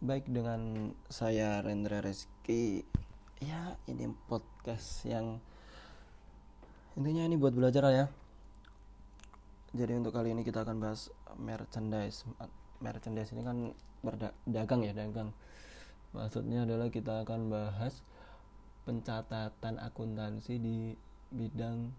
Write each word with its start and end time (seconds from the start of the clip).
Baik 0.00 0.32
dengan 0.32 0.96
saya 1.12 1.60
Rendra 1.60 2.00
Reski. 2.00 2.88
Ya 3.36 3.76
ini 3.84 4.08
podcast 4.32 5.04
yang 5.04 5.44
Intinya 6.96 7.28
ini 7.28 7.36
buat 7.36 7.52
belajar 7.52 7.84
lah 7.84 7.92
ya. 7.92 8.06
Jadi 9.76 10.00
untuk 10.00 10.16
kali 10.16 10.32
ini 10.32 10.40
kita 10.40 10.64
akan 10.64 10.80
bahas 10.80 11.12
merchandise. 11.36 12.24
Merchandise 12.80 13.28
ini 13.36 13.44
kan 13.44 13.76
berdagang 14.00 14.88
ya 14.88 14.96
dagang. 14.96 15.36
Maksudnya 16.16 16.64
adalah 16.64 16.88
kita 16.88 17.20
akan 17.20 17.52
bahas 17.52 18.00
Pencatatan 18.88 19.76
akuntansi 19.84 20.56
di 20.56 20.96
bidang 21.28 21.92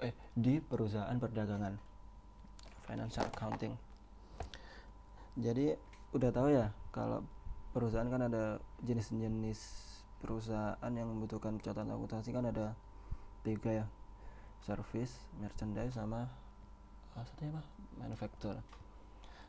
Eh 0.00 0.16
di 0.32 0.56
perusahaan 0.56 1.20
perdagangan. 1.20 1.76
Financial 2.88 3.28
accounting. 3.28 3.76
Jadi 5.36 5.87
udah 6.16 6.30
tahu 6.32 6.48
ya 6.48 6.72
kalau 6.88 7.20
perusahaan 7.76 8.08
kan 8.08 8.26
ada 8.26 8.58
jenis-jenis 8.80 9.60
perusahaan 10.18 10.92
yang 10.92 11.06
membutuhkan 11.06 11.60
catatan 11.60 11.94
akuntansi 11.94 12.32
kan 12.32 12.48
ada 12.48 12.74
tiga 13.44 13.84
ya. 13.84 13.86
Service 14.58 15.14
merchandise 15.38 15.94
sama 15.94 16.26
oh, 17.14 17.22
satunya 17.22 17.54
apa 17.54 17.62
manufacturer 17.94 18.58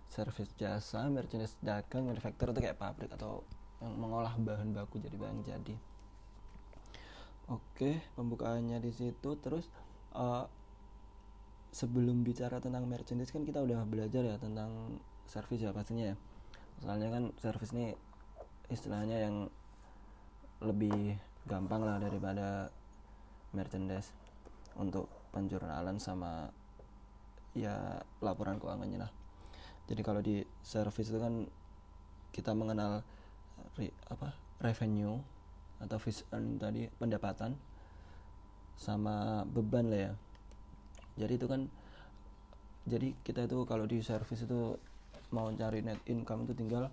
service 0.09 0.53
jasa 0.57 1.05
merchandise 1.09 1.57
dagang 1.61 2.09
manufacturer 2.09 2.53
itu 2.53 2.61
kayak 2.65 2.77
pabrik 2.77 3.09
atau 3.13 3.41
yang 3.81 3.97
mengolah 3.97 4.33
bahan 4.37 4.69
baku 4.69 5.01
jadi 5.01 5.17
bahan 5.17 5.41
jadi. 5.41 5.75
Oke 7.49 8.03
pembukaannya 8.13 8.77
di 8.77 8.91
situ. 8.93 9.29
Terus 9.41 9.65
uh, 10.13 10.45
sebelum 11.73 12.21
bicara 12.21 12.61
tentang 12.61 12.85
merchandise 12.85 13.33
kan 13.33 13.45
kita 13.45 13.61
udah 13.61 13.85
belajar 13.85 14.21
ya 14.25 14.35
tentang 14.37 15.01
service 15.29 15.61
ya 15.61 15.73
pastinya 15.73 16.13
ya 16.13 16.15
soalnya 16.79 17.11
kan 17.11 17.23
service 17.39 17.75
ini 17.75 17.91
istilahnya 18.71 19.17
yang 19.27 19.35
lebih 20.63 21.15
gampang 21.47 21.83
lah 21.83 21.97
daripada 21.99 22.69
merchandise 23.55 24.11
untuk 24.77 25.09
penjurnalan 25.33 25.97
sama 25.97 26.47
ya 27.57 27.99
laporan 28.21 28.61
keuangannya 28.61 28.99
lah. 29.01 29.11
Jadi 29.89 30.01
kalau 30.05 30.21
di 30.21 30.45
service 30.61 31.09
itu 31.09 31.17
kan 31.17 31.49
kita 32.29 32.53
mengenal 32.53 33.01
re, 33.75 33.89
apa 34.07 34.37
revenue 34.61 35.17
atau 35.81 35.97
fees 35.97 36.21
earn 36.29 36.61
tadi 36.61 36.85
pendapatan 36.99 37.57
sama 38.77 39.43
beban 39.49 39.89
lah 39.89 39.99
ya. 39.99 40.13
Jadi 41.25 41.33
itu 41.35 41.47
kan 41.49 41.65
jadi 42.85 43.11
kita 43.25 43.49
itu 43.49 43.65
kalau 43.65 43.89
di 43.89 43.99
service 44.05 44.45
itu 44.45 44.77
mau 45.29 45.49
cari 45.53 45.85
net 45.85 46.01
income 46.09 46.49
itu 46.49 46.53
tinggal 46.57 46.89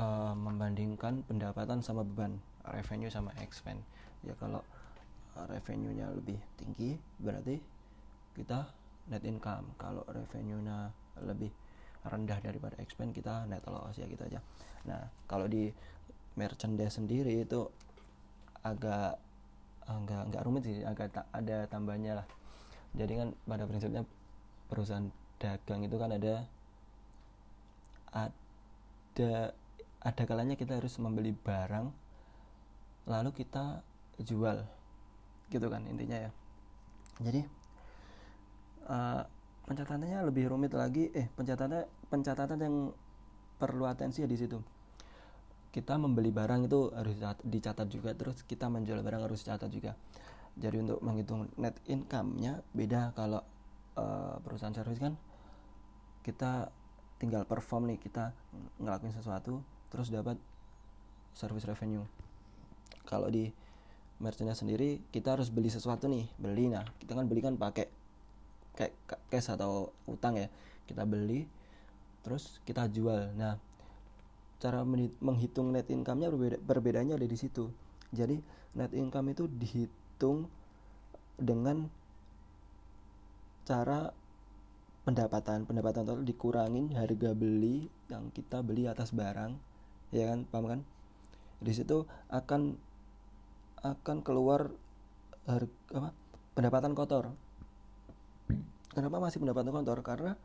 uh, 0.00 0.34
membandingkan 0.36 1.20
pendapatan 1.28 1.84
sama 1.84 2.04
beban 2.04 2.40
revenue 2.64 3.12
sama 3.12 3.32
expense. 3.40 3.84
Ya 4.24 4.32
kalau 4.36 4.64
uh, 5.36 5.46
revenue-nya 5.48 6.08
lebih 6.12 6.40
tinggi 6.56 6.96
berarti 7.20 7.60
kita 8.36 8.68
net 9.12 9.24
income. 9.24 9.76
Kalau 9.76 10.04
revenue-nya 10.08 10.92
lebih 11.20 11.52
rendah 12.00 12.40
daripada 12.40 12.80
expense 12.80 13.12
kita 13.12 13.44
net 13.44 13.64
loss 13.68 14.00
ya 14.00 14.08
gitu 14.08 14.24
aja. 14.24 14.40
Nah 14.88 15.04
kalau 15.28 15.44
di 15.44 15.68
merchandise 16.38 16.96
sendiri 16.96 17.44
itu 17.44 17.68
agak 18.64 19.20
enggak 19.84 20.22
enggak 20.30 20.42
rumit 20.46 20.62
sih 20.64 20.80
agak 20.86 21.12
ada 21.32 21.68
tambahnya 21.68 22.22
lah. 22.22 22.26
Jadi 22.96 23.12
kan 23.20 23.28
pada 23.44 23.68
prinsipnya 23.68 24.02
perusahaan 24.70 25.06
dagang 25.40 25.80
itu 25.88 25.96
kan 25.96 26.12
ada 26.12 26.44
ada 28.12 29.32
ada 30.00 30.22
kalanya 30.28 30.54
kita 30.54 30.76
harus 30.76 31.00
membeli 31.00 31.32
barang 31.32 31.88
lalu 33.08 33.30
kita 33.32 33.80
jual 34.20 34.60
gitu 35.50 35.66
kan 35.66 35.82
intinya 35.88 36.28
ya. 36.28 36.30
Jadi 37.20 37.40
uh, 38.86 39.22
pencatatannya 39.66 40.20
lebih 40.28 40.52
rumit 40.52 40.72
lagi 40.76 41.08
eh 41.12 41.26
pencatatan 41.32 41.88
pencatatan 42.12 42.58
yang 42.60 42.76
perlu 43.56 43.88
atensi 43.88 44.22
ya 44.22 44.28
di 44.28 44.38
situ. 44.38 44.60
Kita 45.70 45.96
membeli 45.96 46.34
barang 46.34 46.66
itu 46.66 46.90
harus 46.92 47.16
dicatat 47.46 47.86
juga 47.88 48.10
terus 48.12 48.42
kita 48.44 48.68
menjual 48.68 49.00
barang 49.00 49.22
harus 49.26 49.42
dicatat 49.42 49.70
juga. 49.72 49.96
Jadi 50.58 50.76
untuk 50.82 50.98
menghitung 51.00 51.46
net 51.56 51.78
income-nya 51.86 52.60
beda 52.74 53.14
kalau 53.14 53.40
uh, 53.96 54.36
perusahaan 54.42 54.74
servis 54.74 54.98
kan 54.98 55.14
kita 56.20 56.68
tinggal 57.20 57.44
perform 57.44 57.92
nih 57.92 58.00
kita 58.00 58.32
ngelakuin 58.80 59.12
sesuatu 59.12 59.60
terus 59.92 60.08
dapat 60.08 60.40
service 61.36 61.68
revenue. 61.68 62.04
Kalau 63.04 63.28
di 63.28 63.52
merchantnya 64.20 64.56
sendiri 64.56 65.00
kita 65.12 65.36
harus 65.36 65.48
beli 65.48 65.72
sesuatu 65.72 66.08
nih 66.08 66.28
beli. 66.36 66.68
Nah 66.72 66.84
kita 67.00 67.16
kan 67.16 67.24
beli 67.28 67.40
kan 67.44 67.56
pakai 67.56 67.88
kayak 68.76 68.94
cash 69.28 69.52
atau 69.52 69.92
utang 70.08 70.36
ya. 70.36 70.48
Kita 70.88 71.04
beli 71.04 71.44
terus 72.20 72.60
kita 72.64 72.88
jual. 72.88 73.32
Nah 73.36 73.56
cara 74.60 74.84
menghitung 75.24 75.72
net 75.72 75.88
income-nya 75.88 76.28
berbeda 76.28 76.58
berbedanya 76.60 77.14
ada 77.16 77.24
di 77.24 77.36
situ. 77.36 77.72
Jadi 78.12 78.36
net 78.76 78.92
income 78.92 79.32
itu 79.32 79.48
dihitung 79.48 80.46
dengan 81.40 81.88
cara 83.64 84.12
pendapatan 85.10 85.66
pendapatan 85.66 86.06
total 86.06 86.22
dikurangin 86.22 86.94
harga 86.94 87.34
beli 87.34 87.90
yang 88.06 88.30
kita 88.30 88.62
beli 88.62 88.86
atas 88.86 89.10
barang 89.10 89.58
ya 90.14 90.30
kan? 90.30 90.46
Paham 90.46 90.64
kan? 90.70 90.80
Di 91.58 91.74
situ 91.74 92.06
akan 92.30 92.78
akan 93.82 94.16
keluar 94.22 94.70
harga 95.50 95.74
apa? 95.98 96.10
Pendapatan 96.54 96.94
kotor. 96.94 97.34
Kenapa 98.94 99.18
masih 99.18 99.42
pendapatan 99.42 99.74
kotor? 99.74 99.98
Karena 100.06 100.38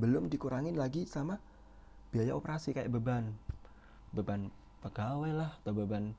belum 0.00 0.32
dikurangin 0.32 0.80
lagi 0.80 1.04
sama 1.04 1.36
biaya 2.16 2.32
operasi 2.32 2.72
kayak 2.72 2.88
beban. 2.88 3.36
Beban 4.16 4.48
pegawai 4.80 5.36
lah 5.36 5.52
atau 5.60 5.76
beban 5.76 6.16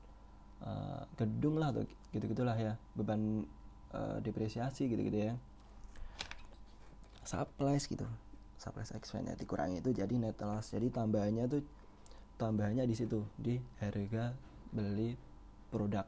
uh, 0.62 1.02
gedung 1.18 1.58
lah 1.58 1.74
atau 1.74 1.82
gitu 2.14 2.22
gitulah 2.30 2.54
ya. 2.54 2.78
Beban 2.94 3.42
uh, 3.90 4.22
depresiasi 4.22 4.86
gitu 4.86 5.02
gitu 5.02 5.26
ya 5.26 5.34
supplies 7.22 7.86
gitu. 7.86 8.06
Supplies 8.58 8.94
expense 8.94 9.34
dikurangi 9.34 9.82
itu 9.82 9.90
jadi 9.90 10.14
net 10.14 10.38
loss 10.38 10.70
jadi 10.70 10.86
tambahannya 10.90 11.44
tuh 11.50 11.62
tambahannya 12.38 12.86
di 12.86 12.94
situ 12.94 13.22
di 13.34 13.58
harga 13.82 14.34
beli 14.70 15.18
produk. 15.70 16.06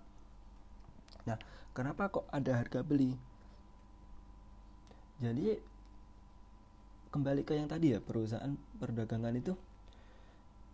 Nah 1.27 1.39
kenapa 1.75 2.11
kok 2.11 2.27
ada 2.31 2.59
harga 2.59 2.87
beli? 2.87 3.15
Jadi 5.19 5.59
kembali 7.11 7.47
ke 7.47 7.55
yang 7.55 7.71
tadi 7.71 7.95
ya 7.95 8.03
perusahaan 8.03 8.55
perdagangan 8.83 9.35
itu 9.39 9.55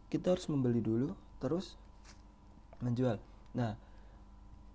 kita 0.09 0.33
harus 0.37 0.49
membeli 0.49 0.81
dulu 0.81 1.13
terus 1.41 1.77
menjual. 2.81 3.21
Nah 3.57 3.77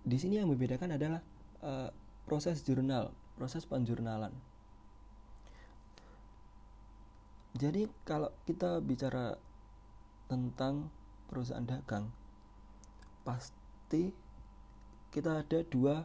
di 0.06 0.16
sini 0.18 0.38
yang 0.38 0.46
membedakan 0.46 0.94
adalah 0.94 1.18
uh, 1.66 1.90
proses 2.26 2.62
jurnal 2.62 3.10
proses 3.34 3.66
penjurnalan 3.66 4.30
jadi 7.56 7.88
kalau 8.04 8.28
kita 8.44 8.84
bicara 8.84 9.40
tentang 10.28 10.92
perusahaan 11.26 11.64
dagang 11.64 12.12
pasti 13.24 14.12
kita 15.10 15.40
ada 15.40 15.64
dua 15.66 16.04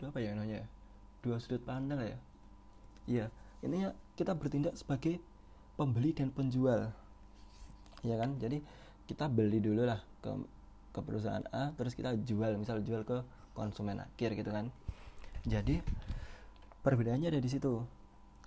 dua 0.00 0.08
apa 0.08 0.18
ya 0.24 0.32
namanya 0.32 0.64
dua 1.20 1.36
sudut 1.36 1.60
pandang 1.62 2.00
ya. 2.00 2.18
Iya 3.04 3.26
ini 3.60 3.84
ya 3.84 3.90
kita 4.16 4.32
bertindak 4.32 4.74
sebagai 4.80 5.20
pembeli 5.76 6.16
dan 6.16 6.32
penjual. 6.32 6.88
Ya 8.00 8.16
kan? 8.16 8.40
Jadi 8.40 8.62
kita 9.04 9.28
beli 9.28 9.60
dulu 9.60 9.84
lah 9.84 10.00
ke 10.24 10.30
ke 10.94 11.00
perusahaan 11.04 11.44
A 11.52 11.76
terus 11.76 11.92
kita 11.92 12.16
jual 12.24 12.56
misal 12.56 12.80
jual 12.80 13.04
ke 13.04 13.20
konsumen 13.52 14.00
akhir 14.00 14.38
gitu 14.38 14.48
kan. 14.48 14.72
Jadi 15.44 15.84
perbedaannya 16.80 17.28
ada 17.28 17.40
di 17.42 17.50
situ 17.50 17.84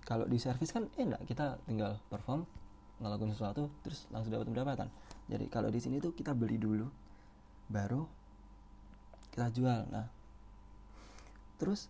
kalau 0.02 0.26
di 0.26 0.38
servis 0.38 0.74
kan 0.74 0.90
enak 0.98 1.22
kita 1.26 1.58
tinggal 1.66 1.98
perform 2.10 2.42
ngelakuin 3.02 3.34
sesuatu 3.34 3.70
terus 3.82 4.06
langsung 4.14 4.30
dapat 4.34 4.46
pendapatan. 4.50 4.88
Jadi 5.26 5.46
kalau 5.50 5.70
di 5.70 5.78
sini 5.82 5.98
tuh 5.98 6.14
kita 6.14 6.34
beli 6.34 6.58
dulu 6.58 6.86
baru 7.70 8.06
kita 9.34 9.50
jual. 9.54 9.86
Nah 9.90 10.06
terus 11.58 11.86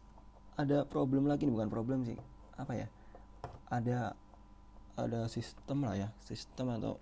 ada 0.61 0.85
problem 0.85 1.25
lagi 1.29 1.49
nih 1.49 1.55
bukan 1.57 1.73
problem 1.73 2.05
sih 2.05 2.17
apa 2.61 2.77
ya 2.77 2.87
ada 3.73 4.13
ada 5.01 5.25
sistem 5.33 5.89
lah 5.89 5.97
ya 5.97 6.09
sistem 6.21 6.77
atau 6.77 7.01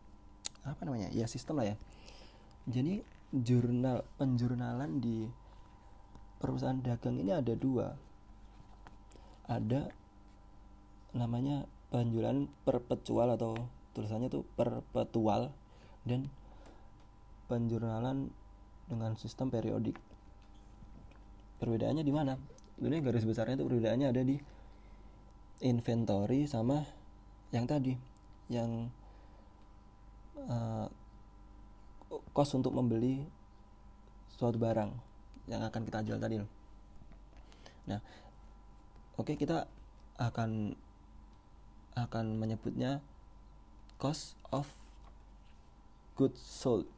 apa 0.63 0.87
namanya 0.87 1.11
ya 1.11 1.27
sistem 1.27 1.59
lah 1.59 1.75
ya. 1.75 1.77
Jadi 2.71 3.03
jurnal 3.31 4.07
penjurnalan 4.19 5.03
di 5.03 5.27
perusahaan 6.39 6.79
dagang 6.79 7.19
ini 7.19 7.35
ada 7.35 7.55
dua. 7.59 7.95
Ada 9.51 9.91
namanya 11.17 11.67
penjualan 11.91 12.47
perpetual 12.63 13.35
atau 13.35 13.59
tulisannya 13.97 14.31
tuh 14.31 14.47
perpetual 14.55 15.51
dan 16.07 16.31
penjurnalan 17.51 18.31
dengan 18.87 19.19
sistem 19.19 19.51
periodik 19.51 19.99
perbedaannya 21.59 22.07
di 22.07 22.15
mana 22.15 22.39
ini 22.81 23.03
garis 23.05 23.27
besarnya 23.27 23.61
itu 23.61 23.67
perbedaannya 23.67 24.09
ada 24.09 24.23
di 24.25 24.39
inventory 25.61 26.49
sama 26.49 26.81
yang 27.53 27.69
tadi 27.69 27.93
yang 28.49 28.89
uh, 30.49 30.87
cost 32.33 32.57
untuk 32.57 32.73
membeli 32.73 33.23
suatu 34.33 34.57
barang 34.57 34.91
yang 35.51 35.61
akan 35.67 35.83
kita 35.85 36.01
jual 36.07 36.19
tadi. 36.19 36.41
Nah, 37.91 38.01
oke 39.19 39.35
okay, 39.35 39.37
kita 39.37 39.69
akan 40.17 40.73
akan 42.07 42.41
menyebutnya 42.41 43.05
cost 44.01 44.39
of 44.55 44.69
goods 46.17 46.41
sold. 46.41 46.89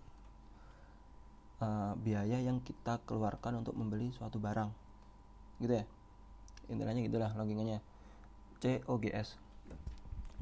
Uh, 1.62 1.94
biaya 2.02 2.42
yang 2.42 2.58
kita 2.58 2.98
keluarkan 3.06 3.62
untuk 3.62 3.78
membeli 3.78 4.10
suatu 4.10 4.42
barang. 4.42 4.70
Gitu 5.62 5.78
ya. 5.78 5.84
Intinya 6.70 6.98
gitulah 6.98 7.30
logikanya. 7.38 7.78
COGS. 8.62 9.38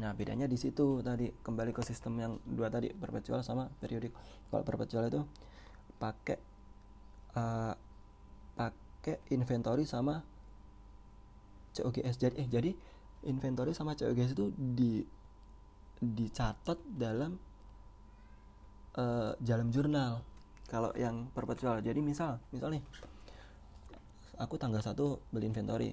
Nah, 0.00 0.16
bedanya 0.16 0.48
di 0.48 0.56
situ 0.56 1.04
tadi 1.04 1.28
kembali 1.28 1.76
ke 1.76 1.84
sistem 1.84 2.16
yang 2.20 2.32
dua 2.44 2.72
tadi 2.72 2.92
perpetual 2.92 3.44
sama 3.44 3.68
periodik. 3.80 4.12
Kalau 4.48 4.64
perpetual 4.64 5.08
itu 5.12 5.20
pakai 6.00 6.40
uh, 7.36 7.76
pakai 8.56 9.20
inventory 9.32 9.84
sama 9.84 10.24
COGS. 11.76 12.16
Jadi 12.16 12.34
eh 12.40 12.48
jadi 12.48 12.70
inventory 13.26 13.76
sama 13.76 13.96
COGS 13.96 14.32
itu 14.32 14.52
di 14.56 15.04
dicatat 16.00 16.80
dalam 16.96 17.36
uh, 18.96 19.32
dalam 19.36 19.68
jurnal. 19.68 20.24
Kalau 20.70 20.94
yang 20.94 21.28
perpetual. 21.34 21.82
Jadi 21.82 21.98
misal, 21.98 22.38
misal 22.54 22.70
nih 22.70 22.82
aku 24.40 24.56
tanggal 24.56 24.80
1 24.80 24.96
beli 25.34 25.46
inventory. 25.50 25.90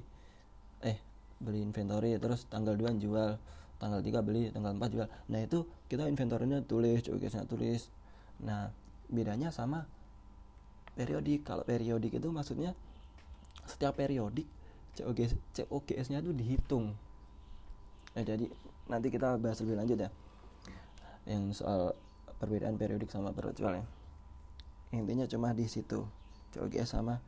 Eh, 0.86 0.98
beli 1.42 1.62
inventory 1.62 2.18
terus 2.18 2.46
tanggal 2.50 2.74
2 2.78 2.98
jual 3.02 3.38
tanggal 3.78 4.02
3 4.02 4.26
beli 4.26 4.50
tanggal 4.50 4.74
4 4.74 4.94
jual 4.94 5.08
nah 5.30 5.40
itu 5.42 5.70
kita 5.86 6.10
inventornya 6.10 6.66
tulis 6.66 7.06
COGS-nya 7.06 7.46
tulis 7.46 7.94
nah 8.42 8.74
bedanya 9.10 9.54
sama 9.54 9.86
periodik 10.98 11.46
kalau 11.46 11.62
periodik 11.62 12.18
itu 12.18 12.30
maksudnya 12.34 12.74
setiap 13.70 14.02
periodik 14.02 14.50
COGS 14.98 15.38
COGS 15.54 16.08
itu 16.10 16.34
dihitung 16.34 16.98
nah 18.16 18.24
jadi 18.24 18.46
nanti 18.88 19.08
kita 19.12 19.36
bahas 19.40 19.60
lebih 19.64 19.76
lanjut 19.78 19.98
ya. 20.00 20.10
Yang 21.28 21.64
soal 21.64 21.92
perbedaan 22.40 22.80
periodik 22.80 23.12
sama 23.12 23.36
perpetual 23.36 23.84
ya. 23.84 23.86
Intinya 24.96 25.28
cuma 25.28 25.52
di 25.52 25.68
situ 25.68 26.08
COGS 26.56 26.96
sama 26.96 27.20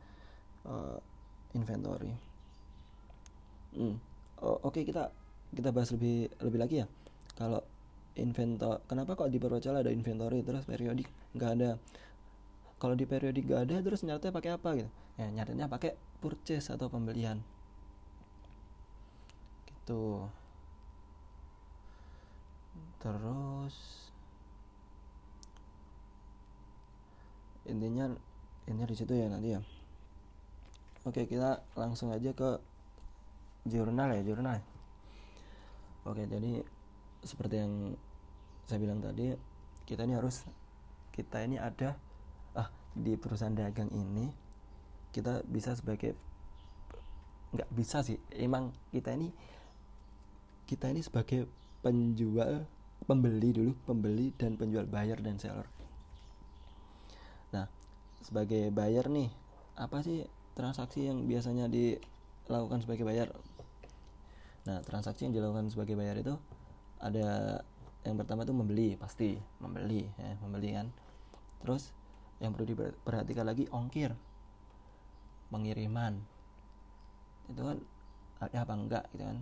uh, 0.64 0.96
inventory. 1.52 2.12
Hmm. 3.70 4.02
oh, 4.42 4.58
oke 4.66 4.74
okay, 4.74 4.82
kita 4.82 5.14
kita 5.54 5.70
bahas 5.70 5.92
lebih 5.94 6.32
lebih 6.40 6.58
lagi 6.58 6.76
ya. 6.82 6.86
Kalau 7.36 7.60
inventor 8.18 8.82
kenapa 8.90 9.14
kok 9.14 9.30
di 9.30 9.38
perwacara 9.38 9.84
ada 9.84 9.92
inventory 9.94 10.42
terus 10.42 10.64
periodik 10.64 11.06
nggak 11.36 11.50
ada? 11.60 11.70
Kalau 12.80 12.96
di 12.96 13.04
periodik 13.04 13.44
nggak 13.46 13.62
ada 13.68 13.76
terus 13.84 14.00
nyatanya 14.02 14.32
pakai 14.32 14.50
apa 14.56 14.68
gitu? 14.80 14.90
Ya 15.20 15.28
nyatanya 15.28 15.68
pakai 15.68 15.94
purchase 16.24 16.72
atau 16.72 16.88
pembelian. 16.88 17.44
Gitu 19.68 20.26
terus 23.00 24.06
intinya 27.64 28.12
ini 28.68 28.84
di 28.84 28.96
situ 28.96 29.12
ya 29.16 29.26
nanti 29.32 29.56
ya. 29.56 29.60
Oke 31.08 31.24
kita 31.24 31.64
langsung 31.74 32.12
aja 32.12 32.30
ke 32.36 32.60
jurnal 33.64 34.12
ya 34.16 34.22
jurnal. 34.24 34.60
Oke, 36.08 36.24
jadi 36.24 36.64
seperti 37.20 37.60
yang 37.60 37.92
saya 38.64 38.80
bilang 38.80 39.04
tadi, 39.04 39.36
kita 39.84 40.08
ini 40.08 40.16
harus 40.16 40.48
kita 41.12 41.44
ini 41.44 41.60
ada 41.60 41.92
ah 42.56 42.72
di 42.96 43.20
perusahaan 43.20 43.52
dagang 43.52 43.92
ini 43.92 44.32
kita 45.12 45.44
bisa 45.44 45.76
sebagai 45.76 46.16
nggak 47.52 47.68
bisa 47.76 48.00
sih, 48.00 48.16
emang 48.32 48.72
kita 48.94 49.12
ini 49.12 49.28
kita 50.64 50.88
ini 50.88 51.04
sebagai 51.04 51.50
penjual 51.84 52.64
pembeli 53.04 53.50
dulu, 53.54 53.72
pembeli 53.84 54.32
dan 54.36 54.56
penjual 54.56 54.84
buyer 54.88 55.18
dan 55.20 55.36
seller. 55.40 55.66
Nah, 57.52 57.66
sebagai 58.20 58.68
buyer 58.72 59.06
nih, 59.08 59.28
apa 59.76 60.04
sih 60.04 60.24
transaksi 60.52 61.08
yang 61.08 61.24
biasanya 61.24 61.66
dilakukan 61.70 62.84
sebagai 62.84 63.04
buyer? 63.08 63.30
Nah, 64.68 64.84
transaksi 64.84 65.24
yang 65.24 65.32
dilakukan 65.32 65.72
sebagai 65.72 65.96
bayar 65.96 66.20
itu 66.20 66.36
ada 67.00 67.60
yang 68.04 68.16
pertama 68.20 68.44
itu 68.44 68.52
membeli, 68.52 68.96
pasti 68.96 69.40
membeli 69.60 70.04
ya, 70.20 70.36
membeli 70.44 70.70
kan. 70.76 70.88
Terus 71.64 71.92
yang 72.40 72.52
perlu 72.52 72.76
diperhatikan 72.76 73.44
lagi 73.48 73.68
ongkir. 73.72 74.12
Pengiriman. 75.48 76.20
Itu 77.48 77.60
kan 77.64 77.78
ada 78.40 78.56
apa 78.64 78.72
enggak 78.76 79.04
gitu 79.16 79.24
kan. 79.24 79.38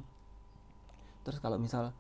Terus 1.27 1.39
kalau 1.43 1.59
misal 1.59 1.93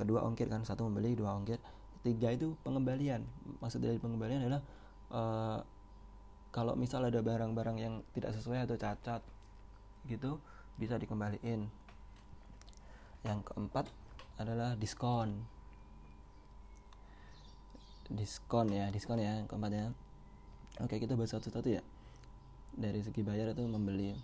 kedua 0.00 0.24
ongkir 0.24 0.48
kan, 0.48 0.64
satu 0.64 0.88
membeli, 0.88 1.12
dua 1.12 1.36
ongkir, 1.36 1.60
tiga 2.00 2.32
itu 2.32 2.56
pengembalian. 2.64 3.20
Maksud 3.60 3.84
dari 3.84 4.00
pengembalian 4.00 4.48
adalah 4.48 4.62
uh, 5.12 5.60
kalau 6.50 6.74
misal 6.74 7.06
ada 7.06 7.22
barang-barang 7.22 7.76
yang 7.78 7.94
tidak 8.16 8.34
sesuai 8.34 8.66
atau 8.66 8.74
cacat 8.74 9.22
gitu 10.08 10.40
bisa 10.80 10.96
dikembaliin. 10.96 11.68
Yang 13.22 13.40
keempat 13.52 13.86
adalah 14.40 14.74
diskon. 14.80 15.44
Diskon 18.10 18.74
ya 18.74 18.90
diskon 18.90 19.22
ya 19.22 19.44
yang 19.44 19.46
keempat 19.46 19.70
ya. 19.70 19.86
Oke 20.82 20.96
kita 20.98 21.14
bahas 21.14 21.36
satu-satu 21.36 21.68
ya. 21.68 21.84
Dari 22.74 23.04
segi 23.04 23.20
bayar 23.20 23.52
itu 23.52 23.62
membeli. 23.62 24.16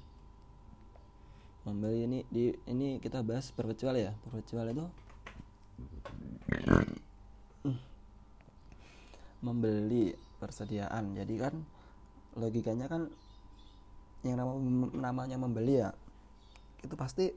Membeli 1.69 1.99
ini 2.09 2.19
di 2.33 2.51
ini 2.67 2.99
kita 2.99 3.21
bahas 3.23 3.53
perpetual 3.53 3.95
ya. 4.01 4.17
Perpetual 4.27 4.73
itu 4.73 4.89
membeli 9.41 10.13
persediaan. 10.41 11.17
Jadi 11.17 11.35
kan 11.41 11.55
logikanya 12.37 12.87
kan 12.87 13.09
yang 14.25 14.41
namanya 14.97 15.39
membeli 15.39 15.81
ya 15.81 15.95
itu 16.83 16.95
pasti 16.99 17.33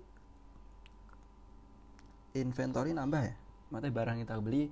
inventory 2.36 2.92
nambah 2.94 3.22
ya. 3.24 3.36
Materi 3.70 3.92
barang 3.94 4.18
kita 4.26 4.36
beli 4.42 4.70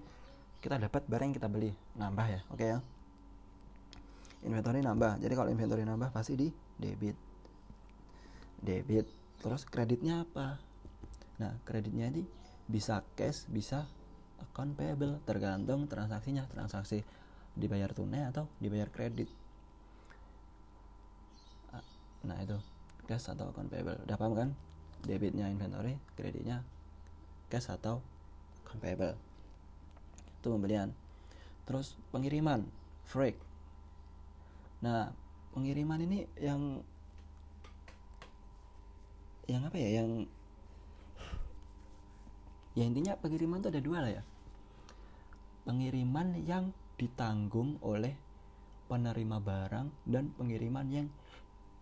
kita 0.57 0.81
dapat 0.81 1.05
barang 1.05 1.31
yang 1.31 1.38
kita 1.38 1.50
beli 1.50 1.72
nambah 1.96 2.27
ya. 2.27 2.41
Oke 2.50 2.65
okay 2.65 2.67
ya. 2.75 2.79
Inventory 4.46 4.79
nambah. 4.86 5.22
Jadi 5.22 5.34
kalau 5.34 5.50
inventory 5.50 5.84
nambah 5.86 6.10
pasti 6.13 6.34
di 6.38 6.48
debit. 6.77 7.17
Debit. 8.62 9.05
Terus 9.41 9.65
kreditnya 9.65 10.25
apa? 10.25 10.57
Nah 11.38 11.53
kreditnya 11.65 12.10
ini 12.10 12.25
bisa 12.67 13.01
cash 13.15 13.48
bisa 13.48 13.88
account 14.41 14.77
payable 14.77 15.22
tergantung 15.25 15.86
transaksinya. 15.89 16.46
Transaksi 16.50 17.01
dibayar 17.58 17.89
tunai 17.94 18.29
atau 18.29 18.46
dibayar 18.62 18.88
kredit. 18.89 19.29
Nah 22.27 22.38
itu 22.44 22.58
cash 23.08 23.32
atau 23.32 23.50
account 23.50 23.72
payable. 23.72 23.98
Udah 24.03 24.17
paham 24.20 24.34
kan? 24.36 24.50
Debitnya 25.06 25.48
inventory 25.48 25.96
kreditnya 26.17 26.65
cash 27.48 27.72
atau 27.72 28.03
account 28.65 28.82
payable. 28.84 29.15
Itu 30.44 30.51
pembelian. 30.51 30.91
Terus 31.63 31.96
pengiriman 32.12 32.67
freight. 33.08 33.39
Nah 34.84 35.15
pengiriman 35.56 36.03
ini 36.03 36.27
yang 36.36 36.84
yang 39.48 39.63
apa 39.63 39.77
ya? 39.79 40.03
Yang 40.03 40.27
ya 42.77 42.86
intinya 42.86 43.17
pengiriman 43.17 43.57
itu 43.57 43.74
ada 43.74 43.81
dua 43.81 43.98
lah 44.05 44.12
ya. 44.13 44.24
Pengiriman 45.65 46.38
yang 46.46 46.69
ditanggung 47.01 47.81
oleh 47.81 48.13
penerima 48.86 49.41
barang 49.41 49.88
dan 50.05 50.29
pengiriman 50.38 50.86
yang 50.86 51.07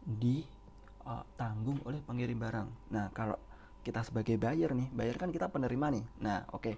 ditanggung 0.08 1.84
oleh 1.84 2.00
pengirim 2.00 2.40
barang. 2.40 2.68
Nah 2.96 3.12
kalau 3.12 3.36
kita 3.84 4.02
sebagai 4.08 4.40
buyer 4.40 4.72
nih 4.72 4.88
buyer 4.96 5.20
kan 5.20 5.36
kita 5.36 5.52
penerima 5.52 6.00
nih. 6.00 6.04
Nah 6.24 6.48
oke. 6.56 6.64
Okay. 6.64 6.76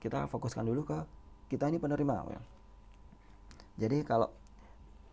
kita 0.00 0.24
fokuskan 0.32 0.64
dulu 0.64 0.88
ke 0.88 0.96
kita 1.52 1.68
ini 1.68 1.76
penerima 1.76 2.24
jadi 3.76 4.00
kalau 4.04 4.32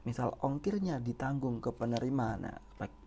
misal 0.08 0.36
ongkirnya 0.39 1.03
ditanggung 1.03 1.60
ke 1.60 1.75
penerima 1.75 2.27
nah 2.39 2.56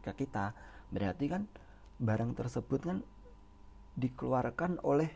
ke 0.04 0.12
kita 0.12 0.52
berarti 0.92 1.24
kan 1.28 1.48
barang 1.96 2.36
tersebut 2.36 2.80
kan 2.84 2.98
dikeluarkan 4.00 4.80
oleh 4.80 5.12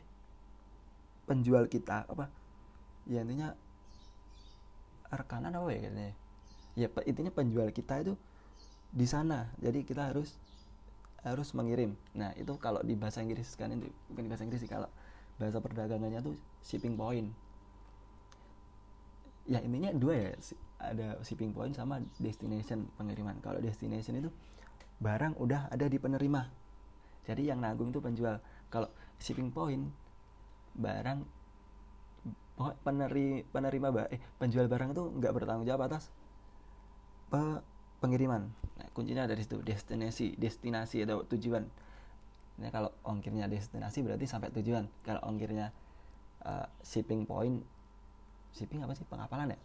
penjual 1.24 1.64
kita. 1.72 2.04
Apa? 2.04 2.28
Ya 3.08 3.24
intinya 3.24 3.56
rekanan 5.08 5.54
apa 5.54 5.70
ya 5.70 5.80
katanya 5.86 6.12
ya 6.74 6.88
intinya 7.06 7.32
penjual 7.32 7.68
kita 7.72 8.04
itu 8.04 8.14
di 8.92 9.06
sana. 9.08 9.48
Jadi 9.58 9.82
kita 9.88 10.12
harus 10.12 10.36
harus 11.24 11.56
mengirim. 11.56 11.96
Nah 12.12 12.36
itu 12.36 12.52
kalau 12.60 12.84
di 12.84 12.92
bahasa 12.92 13.24
Inggris 13.24 13.56
kan 13.56 13.72
itu 13.72 13.88
bukan 14.12 14.22
di 14.28 14.30
bahasa 14.30 14.44
Inggris 14.44 14.60
sih 14.60 14.70
kalau 14.70 14.92
bahasa 15.40 15.58
perdagangannya 15.58 16.20
tuh 16.20 16.36
shipping 16.60 16.94
point. 16.94 17.32
Ya 19.48 19.60
intinya 19.64 19.92
dua 19.96 20.14
ya 20.14 20.30
ada 20.80 21.16
shipping 21.24 21.56
point 21.56 21.72
sama 21.72 22.04
destination 22.20 22.84
pengiriman. 23.00 23.40
Kalau 23.40 23.60
destination 23.60 24.20
itu 24.20 24.30
barang 25.00 25.40
udah 25.40 25.72
ada 25.72 25.88
di 25.88 25.96
penerima. 25.96 26.44
Jadi 27.24 27.48
yang 27.48 27.64
nanggung 27.64 27.88
itu 27.88 28.04
penjual 28.04 28.36
kalau 28.74 28.90
shipping 29.22 29.54
point 29.54 29.86
barang 30.74 31.22
peneri, 32.82 33.46
penerima 33.46 33.88
eh 34.10 34.18
penjual 34.38 34.66
barang 34.66 34.90
itu 34.90 35.02
nggak 35.22 35.32
bertanggung 35.34 35.66
jawab 35.66 35.86
atas 35.90 36.10
pe, 37.30 37.62
pengiriman. 38.02 38.50
Nah, 38.50 38.88
kuncinya 38.90 39.26
dari 39.30 39.46
situ 39.46 39.62
destinasi 39.62 40.34
destinasi 40.34 41.06
atau 41.06 41.22
tujuan. 41.30 41.66
Ini 42.58 42.70
kalau 42.70 42.90
ongkirnya 43.02 43.50
destinasi 43.50 44.02
berarti 44.06 44.26
sampai 44.26 44.50
tujuan. 44.54 44.86
Kalau 45.02 45.22
ongkirnya 45.26 45.74
uh, 46.46 46.66
shipping 46.82 47.26
point 47.26 47.62
shipping 48.54 48.82
apa 48.82 48.94
sih? 48.94 49.06
Pengapalan 49.06 49.54
ya? 49.54 49.58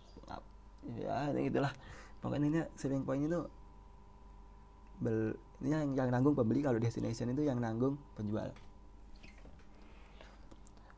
Ya 0.97 1.29
gitulah. 1.33 1.73
Pokoknya 2.21 2.45
ini 2.49 2.59
shipping 2.77 3.05
point 3.05 3.25
itu 3.25 3.45
bel 4.99 5.37
ini 5.61 5.69
yang, 5.73 5.93
yang 5.93 6.09
nanggung 6.09 6.33
pembeli. 6.33 6.65
Kalau 6.65 6.81
destination 6.81 7.29
itu 7.29 7.45
yang 7.45 7.61
nanggung 7.61 7.97
penjual 8.17 8.49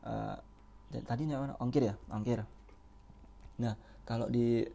uh, 0.06 0.36
tadi 1.06 1.22
mana 1.28 1.56
ongkir 1.58 1.88
ya? 1.88 1.94
Ongkir. 2.12 2.44
Nah 3.60 3.74
kalau 4.04 4.28
di 4.28 4.66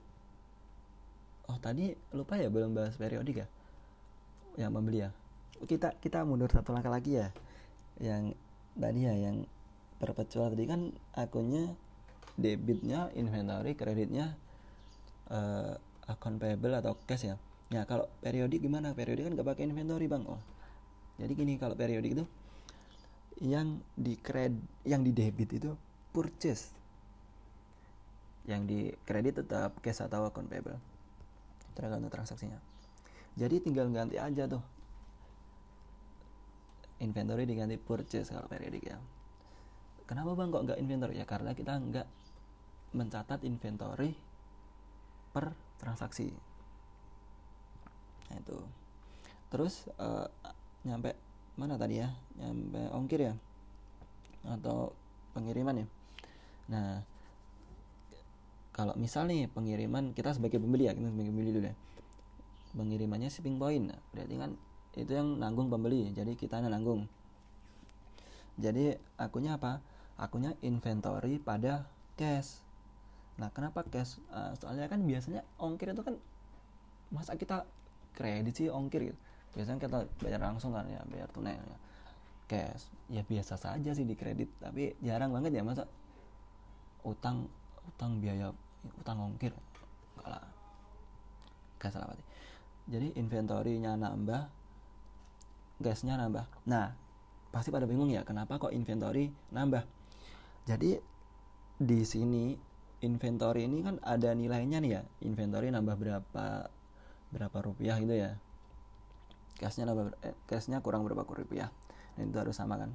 oh 1.48 1.58
tadi 1.62 1.94
lupa 2.16 2.36
ya 2.40 2.50
belum 2.52 2.74
bahas 2.74 2.96
periodik 2.98 3.46
ya? 3.46 3.48
Yang 4.58 4.72
membeli 4.74 5.00
ya? 5.06 5.10
Kita 5.64 5.94
kita 6.02 6.26
mundur 6.26 6.50
satu 6.50 6.74
langkah 6.74 6.92
lagi 6.92 7.22
ya. 7.22 7.30
Yang 8.02 8.34
tadi 8.78 9.00
ya 9.06 9.14
yang 9.14 9.46
perpetual 9.98 10.54
tadi 10.54 10.66
kan 10.70 10.94
akunnya 11.18 11.74
debitnya 12.38 13.10
inventory 13.18 13.74
kreditnya 13.74 14.38
uh, 15.34 15.74
akun 16.06 16.38
payable 16.38 16.78
atau 16.78 16.94
cash 17.10 17.30
ya. 17.30 17.36
Nah 17.74 17.84
kalau 17.84 18.08
periodik 18.22 18.64
gimana? 18.64 18.94
Periodik 18.94 19.28
kan 19.28 19.34
gak 19.34 19.48
pakai 19.58 19.68
inventory 19.68 20.06
bang. 20.06 20.24
Oh 20.30 20.42
jadi 21.18 21.34
gini 21.34 21.58
kalau 21.58 21.74
periodik 21.74 22.14
itu 22.14 22.26
yang 23.38 23.82
di 23.94 24.18
kredit 24.18 24.58
yang 24.88 25.06
di 25.06 25.14
debit 25.14 25.62
itu 25.62 25.72
purchase. 26.10 26.74
Yang 28.48 28.62
di 28.66 28.80
kredit 29.04 29.44
tetap 29.44 29.78
cash 29.84 30.02
atau 30.02 30.26
account 30.26 30.50
payable. 30.50 30.80
Tergantung 31.78 32.10
transaksinya. 32.10 32.58
Jadi 33.38 33.62
tinggal 33.62 33.92
ganti 33.94 34.18
aja 34.18 34.50
tuh. 34.50 34.64
Inventory 36.98 37.46
diganti 37.46 37.78
purchase 37.78 38.34
kalau 38.34 38.50
periodik 38.50 38.90
ya. 38.90 38.98
Kenapa 40.10 40.34
bang 40.34 40.50
kok 40.50 40.64
nggak 40.66 40.80
inventory? 40.82 41.14
Ya 41.20 41.26
karena 41.28 41.54
kita 41.54 41.78
nggak 41.78 42.08
mencatat 42.98 43.46
inventory 43.46 44.16
per 45.30 45.54
transaksi. 45.78 46.34
Nah 48.32 48.38
itu. 48.42 48.58
Terus 49.54 49.86
uh, 50.02 50.26
nyampe 50.88 51.27
mana 51.58 51.76
tadi 51.76 52.00
ya 52.00 52.14
nyampe 52.38 52.82
ongkir 52.94 53.22
ya 53.28 53.34
atau 54.46 54.94
pengiriman 55.34 55.84
ya 55.84 55.88
Nah, 56.68 57.04
kalau 58.76 58.94
misal 59.00 59.26
nih 59.26 59.48
pengiriman 59.50 60.14
kita 60.14 60.36
sebagai 60.36 60.60
pembeli 60.62 60.92
ya, 60.92 60.94
kita 60.94 61.10
sebagai 61.10 61.32
pembeli 61.34 61.52
dulu 61.56 61.66
ya. 61.72 61.76
Pengirimannya 62.76 63.30
shipping 63.32 63.58
point. 63.58 63.90
Nah, 63.90 64.00
berarti 64.14 64.36
kan 64.38 64.52
itu 64.94 65.12
yang 65.16 65.40
nanggung 65.40 65.72
pembeli. 65.72 66.12
Jadi 66.14 66.36
kita 66.38 66.62
nanggung. 66.62 67.08
Jadi 68.60 68.94
akunya 69.18 69.58
apa? 69.58 69.82
Akunya 70.20 70.54
inventory 70.62 71.42
pada 71.42 71.88
cash. 72.20 72.62
Nah, 73.40 73.50
kenapa 73.56 73.88
cash? 73.88 74.22
Uh, 74.30 74.54
soalnya 74.60 74.92
kan 74.92 75.02
biasanya 75.02 75.42
ongkir 75.58 75.96
itu 75.96 76.04
kan 76.04 76.20
masa 77.08 77.40
kita 77.40 77.64
kredit 78.14 78.54
sih 78.54 78.68
ongkir 78.68 79.14
gitu. 79.14 79.20
Biasanya 79.58 79.82
kita 79.82 80.06
bayar 80.22 80.38
langsung 80.38 80.70
kan 80.70 80.86
ya, 80.86 81.02
bayar 81.10 81.26
tunai 81.34 81.58
ya. 81.58 81.78
Cash. 82.46 82.94
Ya 83.10 83.26
biasa 83.26 83.58
saja 83.58 83.92
sih 83.98 84.06
di 84.06 84.14
kredit, 84.14 84.54
tapi 84.62 84.94
jarang 85.02 85.34
banget 85.34 85.58
ya 85.58 85.66
masa 85.66 85.90
utang 87.02 87.50
utang 87.90 88.22
biaya 88.22 88.54
utang 89.02 89.18
ongkir. 89.18 89.50
Enggak 90.14 90.30
lah. 90.38 90.46
Gak 91.82 91.90
salah 91.90 92.14
berarti. 92.14 92.26
Jadi 92.88 93.08
inventory-nya 93.18 93.98
nambah 93.98 94.42
gasnya 95.82 96.22
nambah. 96.22 96.46
Nah 96.70 96.94
pasti 97.50 97.74
pada 97.74 97.90
bingung 97.90 98.14
ya 98.14 98.22
kenapa 98.22 98.62
kok 98.62 98.72
inventory 98.72 99.34
nambah? 99.50 99.82
Jadi 100.70 101.02
di 101.82 102.02
sini 102.06 102.54
inventory 103.02 103.66
ini 103.66 103.82
kan 103.82 103.98
ada 104.06 104.32
nilainya 104.38 104.78
nih 104.78 104.92
ya. 104.94 105.02
Inventory 105.26 105.74
nambah 105.74 105.96
berapa 105.98 106.46
berapa 107.28 107.58
rupiah 107.60 108.00
gitu 108.00 108.16
ya 108.16 108.40
nambah 109.62 110.14
eh, 110.22 110.36
gasnya 110.46 110.82
kurang 110.82 111.06
berapa 111.06 111.26
rupiah 111.26 111.70
nah, 112.18 112.22
itu 112.24 112.38
harus 112.38 112.56
sama 112.58 112.78
kan 112.78 112.94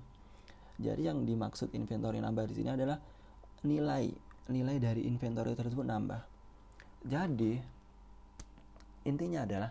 jadi 0.81 1.13
yang 1.13 1.23
dimaksud 1.29 1.71
inventory 1.77 2.19
nambah 2.19 2.49
di 2.49 2.55
sini 2.59 2.73
adalah 2.73 2.99
nilai 3.63 4.11
nilai 4.51 4.77
dari 4.83 5.07
inventory 5.07 5.55
tersebut 5.55 5.87
nambah. 5.87 6.23
Jadi 7.07 7.59
intinya 9.07 9.47
adalah 9.47 9.71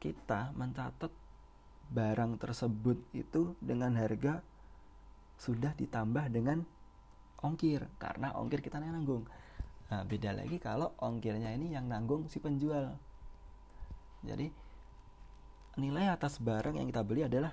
kita 0.00 0.52
mencatat 0.52 1.12
barang 1.86 2.36
tersebut 2.36 2.98
itu 3.16 3.56
dengan 3.62 3.94
harga 3.96 4.42
sudah 5.36 5.72
ditambah 5.76 6.32
dengan 6.32 6.64
ongkir 7.44 7.84
karena 8.00 8.32
ongkir 8.36 8.60
kita 8.60 8.80
yang 8.80 8.96
nanggung. 8.96 9.24
Nah, 9.86 10.02
beda 10.02 10.34
lagi 10.34 10.58
kalau 10.58 10.92
ongkirnya 10.98 11.54
ini 11.54 11.72
yang 11.72 11.86
nanggung 11.86 12.26
si 12.26 12.42
penjual. 12.42 12.96
Jadi 14.26 14.50
nilai 15.76 16.08
atas 16.08 16.40
barang 16.40 16.76
yang 16.80 16.88
kita 16.88 17.04
beli 17.04 17.28
adalah 17.28 17.52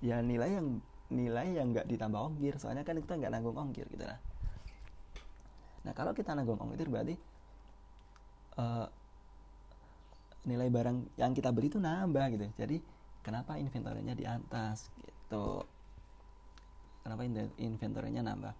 ya 0.00 0.20
nilai 0.24 0.56
yang 0.56 0.68
nilai 1.12 1.60
yang 1.60 1.76
nggak 1.76 1.86
ditambah 1.86 2.20
ongkir 2.32 2.56
soalnya 2.56 2.82
kan 2.82 2.96
kita 2.96 3.20
nggak 3.20 3.32
nanggung 3.32 3.56
ongkir 3.56 3.84
gitu 3.92 4.04
lah 4.04 4.16
Nah 5.84 5.92
kalau 5.92 6.16
kita 6.16 6.32
nanggung 6.32 6.56
ongkir 6.56 6.88
berarti 6.88 7.14
uh, 8.56 8.88
nilai 10.48 10.68
barang 10.68 11.20
yang 11.20 11.32
kita 11.36 11.52
beli 11.52 11.68
itu 11.68 11.80
nambah 11.80 12.24
gitu. 12.36 12.44
Jadi 12.56 12.76
kenapa 13.20 13.60
inventorynya 13.60 14.16
di 14.16 14.24
atas 14.24 14.88
gitu? 15.00 15.64
Kenapa 17.04 17.20
inventorynya 17.60 18.24
nambah? 18.24 18.52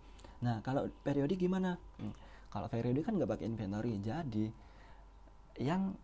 Nah 0.45 0.61
kalau 0.61 0.89
periodik 1.01 1.41
gimana? 1.41 1.81
Hmm, 1.97 2.13
kalau 2.53 2.69
periodik 2.69 3.09
kan 3.09 3.17
nggak 3.17 3.41
pakai 3.41 3.49
inventory, 3.49 3.97
jadi 4.05 4.53
yang 5.65 5.97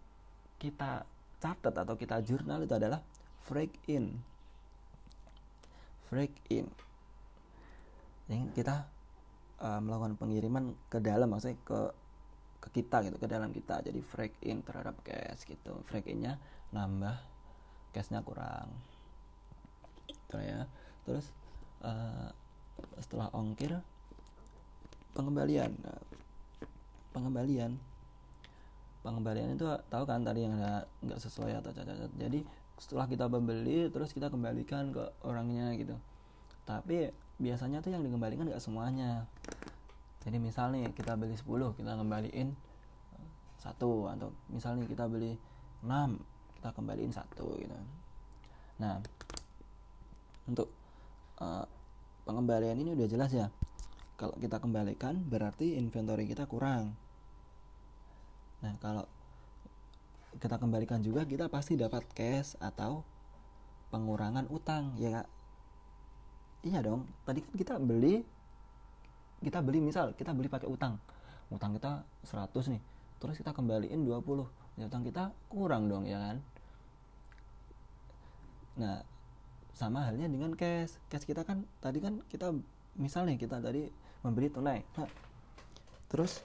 kita 0.57 1.05
catat 1.41 1.75
atau 1.75 1.97
kita 1.97 2.21
jurnal 2.21 2.63
itu 2.63 2.77
adalah 2.77 3.01
break 3.49 3.73
in. 3.89 4.13
Break 6.13 6.33
in. 6.53 6.69
Yang 8.29 8.63
kita 8.63 8.87
uh, 9.59 9.81
melakukan 9.83 10.15
pengiriman 10.21 10.77
ke 10.87 11.03
dalam 11.03 11.33
maksudnya 11.33 11.59
ke 11.65 11.81
ke 12.61 12.69
kita 12.77 13.01
gitu 13.09 13.17
ke 13.17 13.27
dalam 13.27 13.51
kita. 13.51 13.81
Jadi 13.81 14.05
freak 14.05 14.37
in 14.45 14.61
terhadap 14.61 15.01
cash 15.01 15.49
gitu. 15.49 15.81
Freak 15.89 16.07
innya 16.13 16.37
nambah 16.77 17.17
cashnya 17.97 18.21
kurang. 18.21 18.69
Gitu 20.07 20.37
ya. 20.37 20.69
Terus 21.09 21.33
uh, 21.81 22.29
setelah 23.01 23.33
ongkir 23.33 23.81
pengembalian. 25.17 25.73
Nah, 25.81 26.01
pengembalian 27.11 27.75
pengembalian 29.01 29.57
itu 29.57 29.65
tahu 29.89 30.05
kan 30.05 30.21
tadi 30.21 30.45
yang 30.45 30.61
nggak 31.01 31.21
sesuai 31.21 31.57
atau 31.61 31.73
cacat. 31.73 32.13
Jadi 32.21 32.45
setelah 32.77 33.09
kita 33.09 33.29
membeli 33.29 33.89
terus 33.89 34.13
kita 34.13 34.29
kembalikan 34.29 34.93
ke 34.93 35.05
orangnya 35.25 35.73
gitu. 35.77 35.97
Tapi 36.69 37.09
biasanya 37.41 37.81
tuh 37.81 37.97
yang 37.97 38.05
dikembalikan 38.05 38.49
nggak 38.49 38.61
semuanya. 38.61 39.25
Jadi 40.21 40.37
misalnya 40.37 40.93
kita 40.93 41.17
beli 41.17 41.33
10 41.33 41.49
kita 41.81 41.93
kembaliin 41.97 42.53
satu. 43.57 44.13
Atau 44.13 44.37
misalnya 44.53 44.85
kita 44.85 45.09
beli 45.09 45.41
6 45.81 46.61
kita 46.61 46.69
kembaliin 46.77 47.13
satu 47.13 47.57
gitu. 47.57 47.73
Nah 48.85 49.01
untuk 50.45 50.69
uh, 51.41 51.65
pengembalian 52.29 52.77
ini 52.77 52.93
udah 52.93 53.09
jelas 53.09 53.33
ya. 53.33 53.49
Kalau 54.21 54.37
kita 54.37 54.61
kembalikan 54.61 55.17
berarti 55.25 55.81
inventory 55.81 56.29
kita 56.29 56.45
kurang 56.45 57.00
nah 58.61 58.77
kalau 58.81 59.05
kita 60.37 60.57
kembalikan 60.61 61.03
juga 61.03 61.27
kita 61.27 61.51
pasti 61.51 61.75
dapat 61.75 62.07
cash 62.15 62.55
atau 62.63 63.03
pengurangan 63.91 64.47
utang 64.47 64.95
ya 65.01 65.21
kak. 65.21 65.29
Iya 66.61 66.79
dong 66.85 67.09
tadi 67.25 67.41
kan 67.43 67.55
kita 67.57 67.75
beli 67.81 68.23
kita 69.41 69.65
beli 69.65 69.81
misal 69.81 70.13
kita 70.15 70.31
beli 70.37 70.47
pakai 70.47 70.69
utang. 70.71 71.01
Utang 71.51 71.75
kita 71.75 72.07
100 72.23 72.73
nih 72.77 72.83
terus 73.19 73.37
kita 73.37 73.51
kembaliin 73.51 74.07
20 74.07 74.79
ya 74.79 74.87
utang 74.87 75.03
kita 75.03 75.35
kurang 75.51 75.91
dong 75.91 76.07
ya 76.07 76.21
kan? 76.21 76.37
Nah 78.79 79.03
sama 79.75 80.07
halnya 80.07 80.31
dengan 80.31 80.55
cash. 80.55 81.01
Cash 81.11 81.27
kita 81.27 81.43
kan 81.43 81.67
tadi 81.83 81.99
kan 81.99 82.23
kita 82.31 82.55
misalnya 83.01 83.35
kita 83.35 83.59
tadi 83.59 83.89
membeli 84.21 84.53
tunai. 84.53 84.85
Nah, 85.01 85.09
terus 86.13 86.45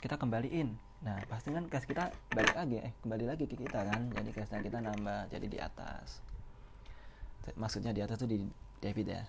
kita 0.00 0.16
kembaliin. 0.16 0.72
Nah 1.04 1.20
pasti 1.28 1.52
kan 1.52 1.68
cash 1.68 1.84
kita 1.84 2.08
balik 2.32 2.56
lagi 2.56 2.80
eh 2.80 2.92
kembali 3.04 3.24
lagi 3.28 3.44
ke 3.44 3.56
kita 3.56 3.84
kan. 3.84 4.08
Jadi 4.16 4.28
cashnya 4.32 4.64
kita 4.64 4.78
nambah 4.80 5.28
jadi 5.28 5.46
di 5.46 5.58
atas. 5.60 6.24
Maksudnya 7.56 7.92
di 7.92 8.00
atas 8.00 8.16
tuh 8.16 8.28
di 8.28 8.40
debit 8.80 9.12
ya. 9.12 9.22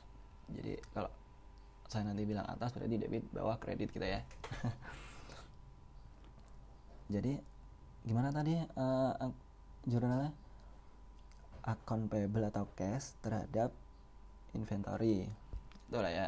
Jadi 0.51 0.80
kalau 0.96 1.12
saya 1.92 2.08
nanti 2.08 2.24
bilang 2.24 2.48
atas 2.48 2.72
berarti 2.72 2.96
debit 2.96 3.24
bawah 3.36 3.60
kredit 3.60 3.92
kita 3.92 4.08
ya. 4.08 4.22
Jadi 7.13 7.36
gimana 8.08 8.32
tadi 8.32 8.56
uh, 8.56 9.30
jurnalnya? 9.84 10.32
Account 11.62 12.10
payable 12.10 12.50
atau 12.50 12.66
cash 12.74 13.13
terhadap 13.22 13.70
inventory. 14.58 15.30
Itu 15.92 16.01
lah 16.01 16.10
ya 16.10 16.28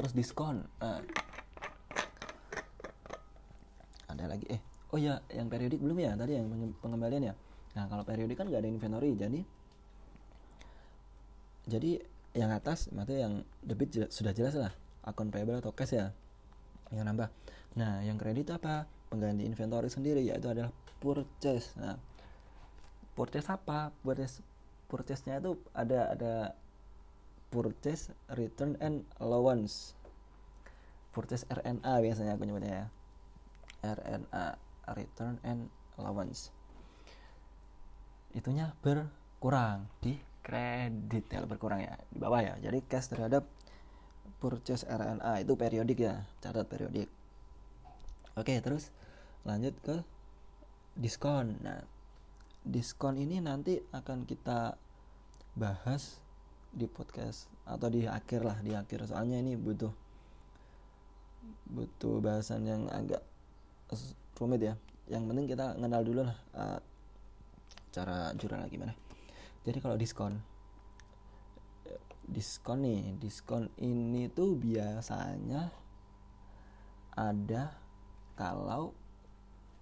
terus 0.00 0.16
diskon 0.16 0.64
nah, 0.80 1.04
ada 4.08 4.24
lagi 4.36 4.48
eh. 4.48 4.60
Oh 4.90 4.98
ya 4.98 5.22
yang 5.30 5.46
periodik 5.46 5.78
belum 5.78 6.02
ya? 6.02 6.18
Tadi 6.18 6.34
yang 6.34 6.50
pengembalian 6.82 7.30
ya? 7.30 7.34
Nah 7.78 7.86
kalau 7.86 8.02
periodik 8.02 8.34
kan 8.34 8.50
nggak 8.50 8.64
ada 8.64 8.70
inventory 8.70 9.14
jadi 9.14 9.40
jadi 11.70 12.02
yang 12.34 12.50
atas 12.50 12.90
maksudnya 12.90 13.30
yang 13.30 13.34
debit 13.62 13.90
jelas, 13.94 14.10
sudah 14.10 14.34
jelas 14.34 14.54
lah 14.58 14.72
akun 15.06 15.30
payable 15.30 15.62
atau 15.62 15.70
cash 15.70 15.94
ya 15.94 16.10
yang 16.90 17.06
nambah. 17.06 17.30
Nah 17.78 18.02
yang 18.02 18.18
kredit 18.18 18.50
apa? 18.50 18.90
Pengganti 19.10 19.46
inventory 19.46 19.86
sendiri 19.86 20.26
yaitu 20.26 20.50
adalah 20.50 20.74
purchase. 20.98 21.78
Nah 21.78 21.94
purchase 23.14 23.46
apa? 23.46 23.94
Purchase 24.02 24.42
purchase 24.90 25.22
nya 25.30 25.38
itu 25.38 25.54
ada 25.70 26.18
ada 26.18 26.32
purchase 27.50 28.14
return 28.38 28.78
and 28.78 29.02
allowance. 29.18 29.98
Purchase 31.10 31.42
RNA 31.50 31.98
biasanya 32.00 32.38
aku 32.38 32.46
nyebutnya 32.46 32.72
ya. 32.72 32.86
RNA 33.82 34.44
return 34.94 35.42
and 35.42 35.66
allowance. 35.98 36.54
Itunya 38.30 38.70
berkurang 38.78 39.90
di 39.98 40.14
kredit 40.40 41.26
ya 41.28 41.42
berkurang 41.44 41.82
ya 41.82 41.98
di 42.08 42.18
bawah 42.22 42.40
ya. 42.40 42.54
Jadi 42.62 42.78
cash 42.86 43.10
terhadap 43.10 43.44
purchase 44.38 44.86
RNA 44.86 45.42
itu 45.44 45.52
periodik 45.58 45.98
ya 46.06 46.24
catat 46.38 46.64
periodik. 46.70 47.10
Oke 48.38 48.54
terus 48.62 48.94
lanjut 49.42 49.74
ke 49.82 50.06
diskon. 50.94 51.58
Nah 51.60 51.82
diskon 52.62 53.18
ini 53.18 53.42
nanti 53.42 53.82
akan 53.90 54.24
kita 54.24 54.78
bahas 55.58 56.22
di 56.70 56.86
podcast 56.86 57.50
atau 57.66 57.90
di 57.90 58.06
akhir 58.06 58.40
lah 58.46 58.58
di 58.62 58.72
akhir. 58.74 59.10
Soalnya 59.10 59.42
ini 59.42 59.58
butuh 59.58 59.92
butuh 61.70 62.20
bahasan 62.20 62.66
yang 62.66 62.82
agak 62.90 63.22
rumit 64.38 64.62
ya. 64.62 64.74
Yang 65.10 65.22
penting 65.26 65.46
kita 65.50 65.66
kenal 65.74 66.02
dulu 66.06 66.22
lah 66.22 66.38
uh, 66.54 66.78
cara 67.90 68.30
jurnal 68.38 68.70
gimana 68.70 68.94
jadi 69.66 69.78
kalau 69.82 69.98
diskon 69.98 70.38
diskon 72.30 72.86
nih 72.86 73.18
diskon 73.18 73.66
ini 73.82 74.30
tuh 74.30 74.54
biasanya 74.54 75.74
ada 77.18 77.74
kalau 78.38 78.94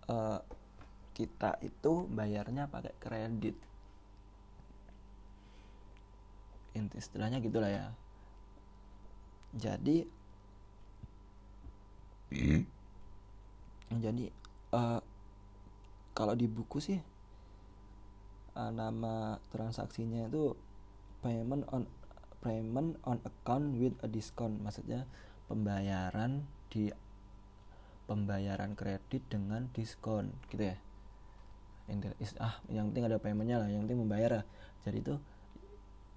uh, 0.09 0.41
kita 1.13 1.61
itu 1.61 2.09
bayarnya 2.09 2.73
pakai 2.73 2.97
kredit 2.97 3.55
inti 6.79 7.03
istilahnya 7.03 7.43
gitulah 7.43 7.69
ya. 7.69 7.87
Jadi 9.59 10.07
hmm. 12.31 12.63
jadi 13.99 14.25
uh, 14.73 15.01
kalau 16.15 16.35
di 16.39 16.47
buku 16.47 16.79
sih 16.79 16.99
uh, 18.55 18.71
nama 18.71 19.39
transaksinya 19.51 20.31
itu 20.31 20.55
payment 21.25 21.67
on 21.75 21.87
payment 22.39 22.95
on 23.03 23.19
account 23.27 23.75
with 23.75 23.99
a 24.05 24.09
discount. 24.09 24.63
Maksudnya 24.63 25.09
pembayaran 25.51 26.47
di 26.69 26.93
pembayaran 28.09 28.73
kredit 28.73 29.27
dengan 29.29 29.69
diskon 29.73 30.33
gitu 30.53 30.71
ya. 30.73 30.77
Ah 32.37 32.61
yang 32.69 32.93
penting 32.93 33.09
ada 33.09 33.17
paymentnya 33.17 33.65
lah 33.65 33.69
yang 33.73 33.89
penting 33.89 34.05
membayar 34.05 34.31
lah. 34.41 34.45
Jadi 34.85 35.01
itu 35.01 35.15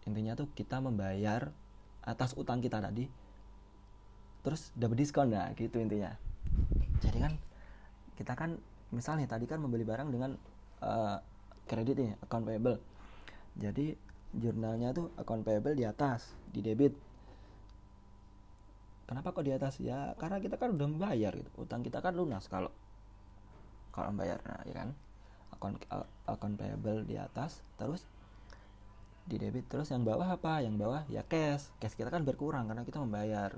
intinya 0.09 0.33
tuh 0.33 0.49
kita 0.53 0.81
membayar 0.81 1.53
atas 2.01 2.33
utang 2.33 2.57
kita 2.61 2.81
tadi 2.81 3.05
terus 4.41 4.73
dapat 4.73 4.97
diskon. 4.97 5.29
Nah 5.29 5.53
gitu 5.53 5.77
intinya. 5.77 6.17
Jadi 7.01 7.17
kan 7.21 7.33
kita 8.17 8.33
kan 8.33 8.57
misalnya 8.93 9.29
tadi 9.29 9.45
kan 9.45 9.61
membeli 9.61 9.85
barang 9.85 10.09
dengan 10.09 10.35
uh, 10.81 11.17
kredit 11.69 11.95
nih 11.97 12.11
account 12.25 12.45
payable. 12.49 12.77
Jadi 13.57 13.93
jurnalnya 14.31 14.95
tuh 14.95 15.13
account 15.19 15.45
payable 15.45 15.77
di 15.77 15.85
atas 15.85 16.33
di 16.49 16.65
debit. 16.65 16.93
Kenapa 19.05 19.35
kok 19.35 19.43
di 19.43 19.53
atas? 19.53 19.77
Ya 19.83 20.15
karena 20.17 20.39
kita 20.41 20.57
kan 20.57 20.73
udah 20.73 20.87
membayar 20.87 21.35
gitu. 21.35 21.49
Utang 21.61 21.85
kita 21.85 22.01
kan 22.01 22.17
lunas 22.17 22.49
kalau 22.49 22.73
kalau 23.93 24.09
membayar. 24.09 24.41
Nah 24.41 24.61
ya 24.65 24.73
kan? 24.73 24.89
Account 25.53 25.77
account 26.25 26.55
payable 26.57 27.05
di 27.05 27.19
atas 27.21 27.61
terus 27.77 28.01
di 29.25 29.35
debit. 29.37 29.67
Terus 29.69 29.89
yang 29.93 30.03
bawah 30.05 30.25
apa? 30.25 30.61
Yang 30.63 30.75
bawah 30.81 31.01
ya 31.07 31.21
cash. 31.25 31.69
Cash 31.77 31.95
kita 31.97 32.09
kan 32.09 32.25
berkurang 32.25 32.67
karena 32.69 32.83
kita 32.85 33.01
membayar 33.01 33.51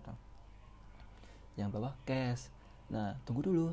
yang 1.54 1.70
bawah 1.70 1.94
cash. 2.08 2.50
Nah 2.90 3.18
tunggu 3.24 3.46
dulu. 3.46 3.68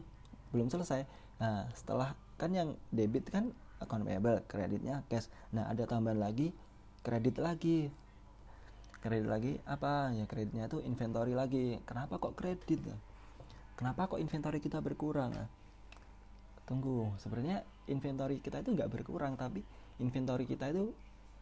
Belum 0.54 0.68
selesai. 0.68 1.06
Nah 1.40 1.66
setelah 1.72 2.14
kan 2.40 2.52
yang 2.52 2.76
debit 2.92 3.28
kan 3.28 3.52
account 3.80 4.04
payable 4.04 4.44
kreditnya 4.46 5.02
cash. 5.08 5.28
Nah 5.52 5.68
ada 5.68 5.88
tambahan 5.88 6.20
lagi 6.20 6.52
kredit 7.00 7.40
lagi. 7.40 7.88
Kredit 9.00 9.28
lagi 9.28 9.56
apa? 9.64 10.12
Ya 10.12 10.28
kreditnya 10.28 10.68
itu 10.68 10.84
inventory 10.84 11.32
lagi. 11.32 11.80
Kenapa 11.88 12.20
kok 12.20 12.36
kredit? 12.36 12.84
Kenapa 13.74 14.12
kok 14.12 14.20
inventory 14.20 14.60
kita 14.60 14.84
berkurang? 14.84 15.32
Tunggu. 16.68 17.08
Sebenarnya 17.16 17.64
inventory 17.88 18.44
kita 18.44 18.60
itu 18.60 18.76
nggak 18.76 18.92
berkurang 18.92 19.40
tapi 19.40 19.64
inventory 19.98 20.44
kita 20.44 20.68
itu 20.68 20.92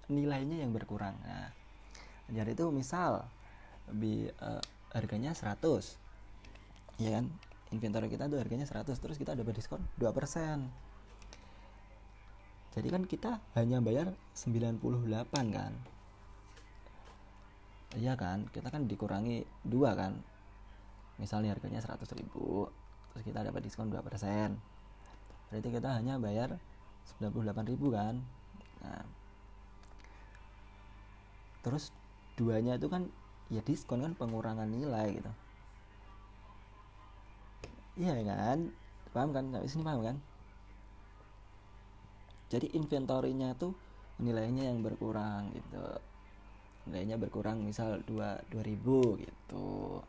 nilainya 0.09 0.61
yang 0.65 0.73
berkurang. 0.73 1.17
Nah 1.25 1.53
jadi 2.29 2.53
itu 2.53 2.69
misal 2.69 3.25
lebih 3.89 4.33
uh, 4.45 4.61
harganya 4.93 5.33
100 5.33 5.61
ya 7.01 7.11
kan? 7.21 7.25
Inventory 7.69 8.09
kita 8.09 8.29
tuh 8.29 8.41
harganya 8.41 8.65
100 8.65 8.97
terus 8.97 9.17
kita 9.21 9.37
dapat 9.37 9.57
diskon 9.57 9.81
2% 10.01 10.09
jadi 12.79 12.95
kan 12.95 13.03
kita 13.11 13.43
hanya 13.59 13.83
bayar 13.83 14.15
98 14.39 14.79
kan? 15.51 15.73
Iya 17.99 18.15
kan? 18.15 18.47
Kita 18.55 18.71
kan 18.71 18.87
dikurangi 18.87 19.43
dua 19.67 19.99
kan? 19.99 20.21
Misalnya 21.19 21.59
harganya 21.59 21.83
100 21.83 22.07
ribu 22.15 22.71
terus 23.11 23.25
kita 23.25 23.43
dapat 23.43 23.67
diskon 23.67 23.91
2% 23.91 23.99
berarti 25.49 25.69
kita 25.73 25.91
hanya 25.97 26.21
bayar 26.23 26.61
98 27.19 27.67
ribu 27.73 27.91
kan? 27.91 28.23
Nah 28.85 29.03
terus 31.63 31.91
duanya 32.39 32.79
itu 32.79 32.87
kan 32.87 33.11
ya 33.49 33.65
diskon 33.65 34.05
kan 34.05 34.13
pengurangan 34.15 34.69
nilai 34.69 35.19
gitu. 35.19 35.33
Iya 37.99 38.15
kan? 38.23 38.71
Paham 39.11 39.31
kan? 39.35 39.45
Nggak 39.51 39.67
sini 39.67 39.83
paham 39.83 40.01
kan? 40.07 40.17
Jadi 42.49 42.73
inventorinya 42.79 43.53
tuh 43.59 43.75
nilainya 44.23 44.71
yang 44.71 44.81
berkurang 44.81 45.51
gitu. 45.53 45.83
Nilainya 46.89 47.19
berkurang 47.19 47.61
misal 47.61 48.01
dua 48.07 48.39
dua 48.49 48.63
ribu 48.63 49.19
gitu. 49.19 50.01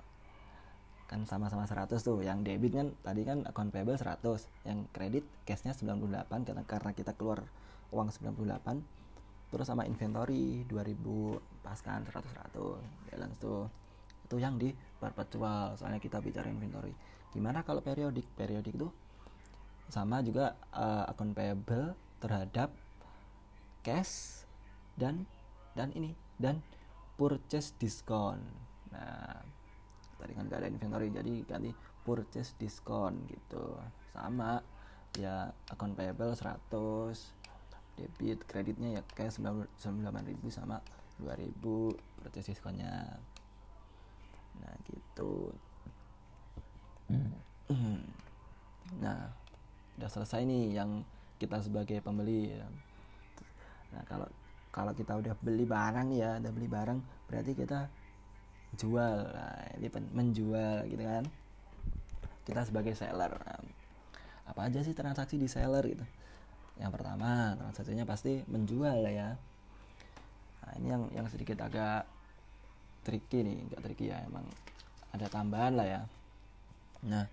Kan 1.09 1.25
sama-sama 1.25 1.65
100 1.65 1.89
tuh. 2.05 2.21
Yang 2.21 2.45
debit 2.45 2.77
kan 2.77 2.87
tadi 3.01 3.25
kan 3.25 3.41
account 3.49 3.73
payable 3.73 3.97
100 3.97 4.45
yang 4.69 4.85
kredit 4.93 5.25
cashnya 5.49 5.73
98 5.73 6.45
karena 6.45 6.63
karena 6.69 6.91
kita 6.93 7.17
keluar 7.17 7.41
uang 7.89 8.13
98 8.13 8.98
terus 9.49 9.65
sama 9.65 9.85
inventory 9.85 10.63
2000 10.69 11.65
pas 11.65 11.77
kan 11.81 12.05
100 12.05 12.53
100 12.53 13.09
balance 13.09 13.37
tuh. 13.41 13.65
Itu 14.29 14.37
yang 14.37 14.61
di 14.61 14.69
perpetual 15.01 15.73
soalnya 15.77 15.97
kita 15.97 16.21
bicara 16.21 16.49
inventory. 16.49 16.93
Gimana 17.33 17.65
kalau 17.65 17.81
periodik? 17.81 18.25
Periodik 18.37 18.77
tuh 18.77 18.93
sama 19.89 20.21
juga 20.21 20.53
uh, 20.69 21.09
account 21.09 21.33
payable 21.33 21.97
terhadap 22.21 22.69
cash 23.81 24.45
dan 24.93 25.25
dan 25.73 25.89
ini 25.97 26.13
dan 26.37 26.61
purchase 27.17 27.73
discount 27.81 28.37
nah 28.93 29.41
tadi 30.21 30.35
kan 30.37 30.45
gak 30.45 30.61
ada 30.61 30.69
inventory 30.69 31.09
jadi 31.09 31.33
ganti 31.47 31.71
purchase 32.03 32.57
discount 32.57 33.15
gitu. 33.29 33.77
Sama 34.11 34.59
ya 35.17 35.53
account 35.69 35.93
payable 35.93 36.33
100 36.33 37.38
debit 37.99 38.39
kreditnya 38.47 38.99
ya 38.99 39.01
kayak 39.11 39.35
98.000 39.35 40.39
sama 40.47 40.79
2000 41.19 41.51
purchase 42.23 42.55
discountnya 42.55 43.19
nah 44.59 44.75
gitu. 44.87 45.51
Nah 48.99 49.31
udah 49.99 50.09
selesai 50.09 50.47
nih 50.47 50.79
yang 50.79 51.03
kita 51.39 51.59
sebagai 51.59 51.99
pembeli. 51.99 52.55
Ya. 52.55 52.67
nah 53.89 54.03
kalau 54.07 54.27
kalau 54.69 54.91
kita 54.95 55.17
udah 55.19 55.33
beli 55.39 55.65
barang 55.67 56.11
ya 56.15 56.39
udah 56.39 56.51
beli 56.55 56.67
barang 56.67 56.99
berarti 57.27 57.51
kita 57.55 57.87
jual. 58.79 59.15
Nah, 59.31 59.59
ini 59.79 59.87
menjual 59.91 60.87
gitu 60.87 61.03
kan. 61.03 61.25
Kita 62.45 62.61
sebagai 62.67 62.93
seller. 62.93 63.31
Nah, 63.33 63.59
apa 64.49 64.65
aja 64.65 64.81
sih 64.81 64.97
transaksi 64.97 65.37
di 65.37 65.45
seller 65.45 65.85
gitu 65.85 66.05
yang 66.79 66.95
pertama 66.95 67.59
transaksinya 67.59 68.07
pasti 68.07 68.39
menjual 68.47 69.03
ya. 69.03 69.35
Nah 70.63 70.71
ini 70.79 70.87
yang 70.87 71.03
yang 71.11 71.27
sedikit 71.27 71.59
agak 71.59 72.07
tricky 73.03 73.43
nih 73.43 73.57
nggak 73.67 73.81
tricky 73.83 74.05
ya 74.15 74.23
emang 74.23 74.47
ada 75.11 75.27
tambahan 75.27 75.75
lah 75.75 75.87
ya. 75.87 76.01
Nah 77.03 77.27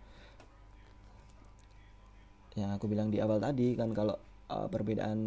yang 2.58 2.74
aku 2.74 2.90
bilang 2.90 3.14
di 3.14 3.22
awal 3.22 3.38
tadi 3.38 3.78
kan 3.78 3.94
kalau 3.94 4.18
uh, 4.50 4.66
perbedaan 4.66 5.20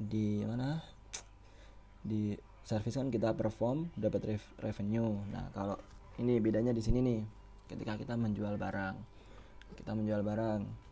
di 0.00 0.40
mana? 0.48 0.80
Di 2.00 2.32
service 2.64 2.96
kan 2.96 3.12
kita 3.12 3.36
perform 3.36 3.92
dapat 3.92 4.40
revenue. 4.64 5.20
Nah 5.28 5.52
kalau 5.52 5.76
ini 6.16 6.40
bedanya 6.40 6.72
di 6.72 6.80
sini 6.80 7.04
nih 7.04 7.20
ketika 7.68 8.00
kita 8.00 8.16
menjual 8.16 8.56
barang. 8.56 8.96
Kita 9.76 9.92
menjual 9.92 10.24
barang 10.24 10.87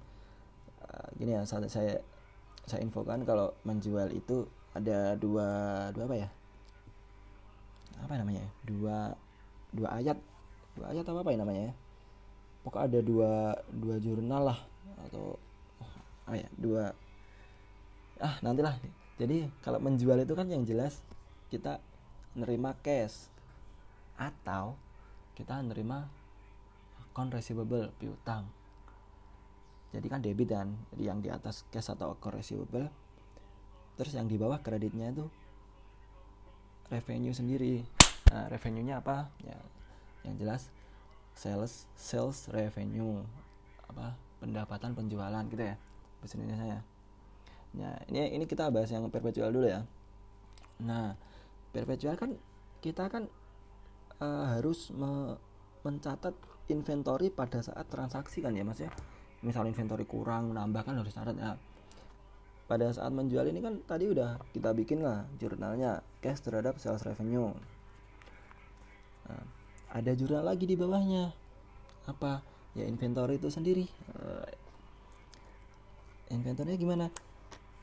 uh, 0.92 1.09
gini 1.18 1.35
ya 1.37 1.42
saya 1.46 1.66
saya 1.66 1.99
saya 2.66 2.83
infokan 2.83 3.22
kalau 3.22 3.55
menjual 3.62 4.11
itu 4.11 4.46
ada 4.75 5.14
dua 5.16 5.49
dua 5.94 6.05
apa 6.05 6.16
ya? 6.18 6.29
Apa 8.03 8.14
namanya? 8.20 8.44
Dua 8.66 9.14
dua 9.72 9.88
ayat. 9.96 10.18
Dua 10.77 10.87
ayat 10.92 11.05
apa 11.07 11.18
apa 11.22 11.31
ya 11.33 11.38
namanya 11.40 11.62
ya? 11.70 11.75
Pokok 12.66 12.83
ada 12.83 12.99
dua 13.01 13.55
dua 13.70 13.96
jurnal 14.03 14.42
lah 14.53 14.59
atau 15.07 15.38
oh, 16.27 16.35
ya 16.35 16.49
dua 16.59 16.90
ah 18.20 18.35
nantilah. 18.42 18.75
Jadi 19.16 19.49
kalau 19.64 19.81
menjual 19.81 20.20
itu 20.20 20.35
kan 20.37 20.51
yang 20.51 20.66
jelas 20.66 21.01
kita 21.49 21.81
nerima 22.37 22.77
cash 22.85 23.33
atau 24.20 24.77
kita 25.37 25.61
nerima 25.64 26.09
account 27.01 27.33
receivable 27.33 27.92
piutang 27.96 28.49
jadi 29.96 30.06
kan 30.12 30.20
debit 30.20 30.52
kan 30.52 30.68
yang 31.00 31.24
di 31.24 31.32
atas 31.32 31.64
cash 31.72 31.88
atau 31.88 32.12
account 32.12 32.37
receivable. 32.37 32.92
Terus 33.96 34.12
yang 34.12 34.28
di 34.28 34.37
bawah 34.37 34.61
kreditnya 34.61 35.09
itu 35.09 35.24
revenue 36.92 37.32
sendiri. 37.32 37.80
Nah 38.28 38.52
revenue 38.52 38.85
nya 38.85 39.00
apa? 39.00 39.32
Ya 39.40 39.56
yang 40.28 40.37
jelas 40.37 40.68
sales 41.32 41.88
sales 41.96 42.52
revenue. 42.52 43.24
Apa? 43.88 44.12
Pendapatan 44.37 44.92
penjualan 44.92 45.44
gitu 45.48 45.64
ya 45.64 45.80
bahasa 46.20 46.37
Indonesia 46.37 46.66
ya. 46.76 46.80
Nah 47.80 47.96
ini 48.12 48.37
ini 48.37 48.44
kita 48.44 48.68
bahas 48.68 48.92
yang 48.92 49.09
perpetual 49.09 49.48
dulu 49.48 49.64
ya. 49.64 49.80
Nah 50.85 51.16
perpetual 51.72 52.20
kan 52.20 52.37
kita 52.85 53.09
kan 53.09 53.32
uh, 54.20 54.44
harus 54.52 54.92
me 54.92 55.40
mencatat 55.87 56.35
inventory 56.66 57.30
pada 57.30 57.62
saat 57.62 57.87
transaksi 57.87 58.42
kan 58.42 58.50
ya 58.50 58.66
mas 58.66 58.82
ya 58.82 58.90
misal 59.46 59.70
inventory 59.70 60.02
kurang 60.02 60.50
nambah 60.50 60.82
kan 60.82 60.98
harus 60.98 61.14
catat 61.14 61.38
ya. 61.38 61.54
Pada 62.66 62.90
saat 62.90 63.14
menjual 63.14 63.46
ini 63.46 63.62
kan 63.62 63.78
tadi 63.87 64.11
udah 64.11 64.42
kita 64.50 64.74
bikin 64.74 65.06
lah 65.06 65.22
jurnalnya 65.38 66.02
cash 66.18 66.42
terhadap 66.42 66.82
sales 66.82 67.06
revenue. 67.06 67.54
Nah, 69.30 69.46
ada 69.94 70.11
jurnal 70.18 70.42
lagi 70.42 70.66
di 70.66 70.74
bawahnya. 70.74 71.30
Apa? 72.11 72.42
Ya 72.74 72.90
inventory 72.90 73.38
itu 73.38 73.46
sendiri. 73.46 73.87
Uh, 74.18 74.42
gimana? 76.74 77.06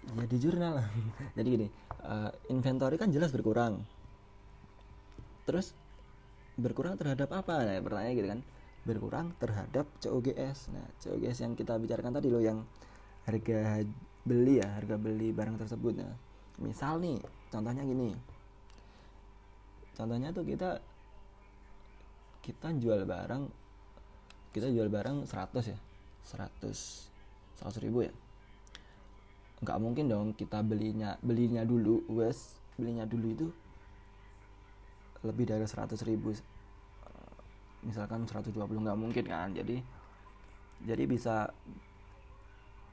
Ya 0.03 0.23
di 0.27 0.37
jurnal. 0.43 0.83
Jadi 1.39 1.47
gini 1.47 1.67
uh, 2.03 2.29
inventory 2.51 2.99
kan 2.99 3.07
jelas 3.07 3.31
berkurang. 3.31 3.79
Terus 5.47 5.71
berkurang 6.59 6.99
terhadap 6.99 7.31
apa? 7.31 7.63
Nah 7.63 7.79
pertanyaan 7.79 8.15
gitu 8.19 8.29
kan 8.29 8.41
berkurang 8.83 9.31
terhadap 9.39 9.87
COGS 10.03 10.71
nah 10.75 10.87
COGS 10.99 11.37
yang 11.43 11.53
kita 11.55 11.79
bicarakan 11.79 12.19
tadi 12.19 12.27
loh 12.27 12.43
yang 12.43 12.63
harga 13.23 13.83
beli 14.23 14.59
ya 14.59 14.67
harga 14.79 14.95
beli 14.99 15.31
barang 15.31 15.55
tersebut 15.59 15.99
nah 15.99 16.13
misal 16.61 17.01
nih 17.01 17.17
contohnya 17.49 17.81
gini. 17.81 18.13
Contohnya 19.93 20.33
tuh 20.33 20.45
kita 20.45 20.81
kita 22.43 22.73
jual 22.77 23.05
barang 23.05 23.43
kita 24.53 24.69
jual 24.69 24.89
barang 24.89 25.25
100 25.25 25.73
ya 25.73 25.79
100 26.33 27.61
100 27.61 27.83
ribu 27.85 28.05
ya. 28.05 28.13
Nggak 29.63 29.79
mungkin 29.79 30.05
dong 30.09 30.27
kita 30.33 30.65
belinya 30.65 31.15
belinya 31.21 31.61
dulu 31.63 32.03
wes 32.09 32.57
belinya 32.73 33.05
dulu 33.05 33.27
itu 33.29 33.47
lebih 35.23 35.45
dari 35.47 35.63
100 35.63 35.93
ribu 36.09 36.35
misalkan 37.83 38.25
120 38.27 38.55
nggak 38.55 38.99
mungkin 38.99 39.25
kan. 39.27 39.51
Jadi 39.51 39.79
jadi 40.83 41.03
bisa 41.07 41.47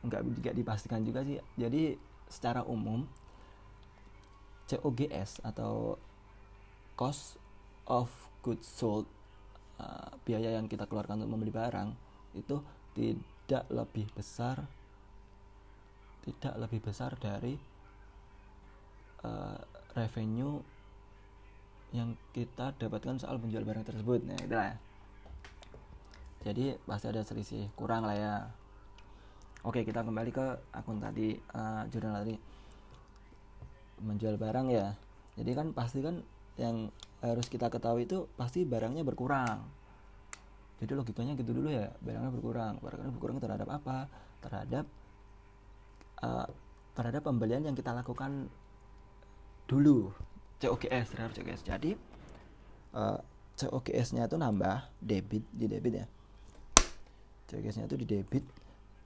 nggak 0.05 0.23
juga 0.37 0.51
dipastikan 0.55 1.03
juga 1.03 1.25
sih. 1.27 1.39
Jadi 1.59 1.97
secara 2.31 2.63
umum 2.67 3.03
COGS 4.71 5.43
atau 5.43 5.99
cost 6.95 7.41
of 7.91 8.07
goods 8.45 8.69
sold 8.71 9.09
uh, 9.83 10.15
biaya 10.23 10.55
yang 10.55 10.71
kita 10.71 10.87
keluarkan 10.87 11.25
untuk 11.25 11.33
membeli 11.35 11.51
barang 11.51 11.91
itu 12.39 12.63
tidak 12.95 13.67
lebih 13.73 14.07
besar 14.15 14.63
tidak 16.23 16.55
lebih 16.61 16.81
besar 16.85 17.17
dari 17.17 17.57
uh, 19.25 19.59
revenue 19.97 20.61
yang 21.91 22.15
kita 22.31 22.75
dapatkan 22.79 23.19
soal 23.19 23.43
menjual 23.43 23.67
barang 23.67 23.83
tersebut. 23.83 24.23
Nah 24.23 24.39
itulah 24.39 24.75
jadi 26.41 26.81
pasti 26.89 27.07
ada 27.11 27.21
selisih 27.21 27.69
kurang 27.77 28.09
lah 28.09 28.17
ya. 28.17 28.35
Oke 29.61 29.85
kita 29.85 30.01
kembali 30.01 30.31
ke 30.33 30.47
akun 30.73 31.03
tadi 31.03 31.37
uh, 31.53 31.85
jurnal 31.93 32.25
tadi. 32.25 32.35
Menjual 34.01 34.41
barang 34.41 34.67
ya. 34.73 34.97
Jadi 35.37 35.51
kan 35.53 35.77
pasti 35.77 36.01
kan 36.01 36.25
yang 36.57 36.89
harus 37.21 37.47
kita 37.53 37.69
ketahui 37.69 38.09
itu 38.09 38.25
pasti 38.41 38.65
barangnya 38.65 39.05
berkurang. 39.05 39.61
Jadi 40.81 40.97
logikanya 40.97 41.37
gitu 41.37 41.53
dulu 41.53 41.69
ya 41.69 41.93
barangnya 42.01 42.33
berkurang. 42.33 42.81
Barangnya 42.81 43.13
berkurang 43.13 43.37
terhadap 43.37 43.69
apa? 43.69 44.09
Terhadap 44.41 44.89
uh, 46.25 46.49
terhadap 46.97 47.23
pembelian 47.29 47.69
yang 47.69 47.77
kita 47.77 47.93
lakukan 47.93 48.49
dulu 49.69 50.11
COGS 50.61 51.17
terhadap 51.17 51.33
COGS 51.33 51.65
jadi 51.65 51.91
uh, 52.93 53.17
eh, 53.17 53.19
COGS 53.57 54.17
nya 54.17 54.29
itu 54.29 54.37
nambah 54.37 54.89
debit 55.01 55.45
di 55.53 55.67
debit 55.69 56.05
ya. 56.05 56.07
COGS 57.49 57.77
nya 57.81 57.85
itu 57.89 57.97
di 58.01 58.07
debit 58.09 58.45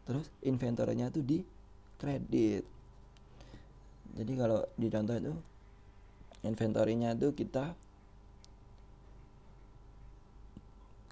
terus 0.04 0.28
inventornya 0.44 1.08
itu 1.08 1.24
di 1.24 1.38
kredit. 1.96 2.64
Jadi 4.14 4.32
kalau 4.38 4.62
di 4.76 4.86
contoh 4.92 5.16
itu 5.16 5.34
inventorinya 6.44 7.16
itu 7.16 7.32
kita 7.32 7.72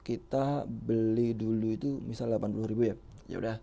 kita 0.03 0.67
beli 0.67 1.33
dulu 1.33 1.73
itu 1.73 1.99
misal 2.03 2.31
80 2.35 2.71
ribu 2.71 2.83
ya. 2.91 2.97
Ya 3.31 3.37
udah 3.39 3.57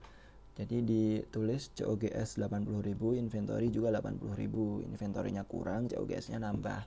jadi 0.59 0.83
ditulis 0.83 1.71
COGS 1.71 2.35
80 2.35 2.83
ribu 2.83 3.15
inventory 3.15 3.71
juga 3.71 3.95
80 3.95 4.35
ribu. 4.35 4.83
Inventorynya 4.83 5.47
kurang 5.47 5.87
COGS 5.87 6.35
nya 6.35 6.43
nambah. 6.43 6.83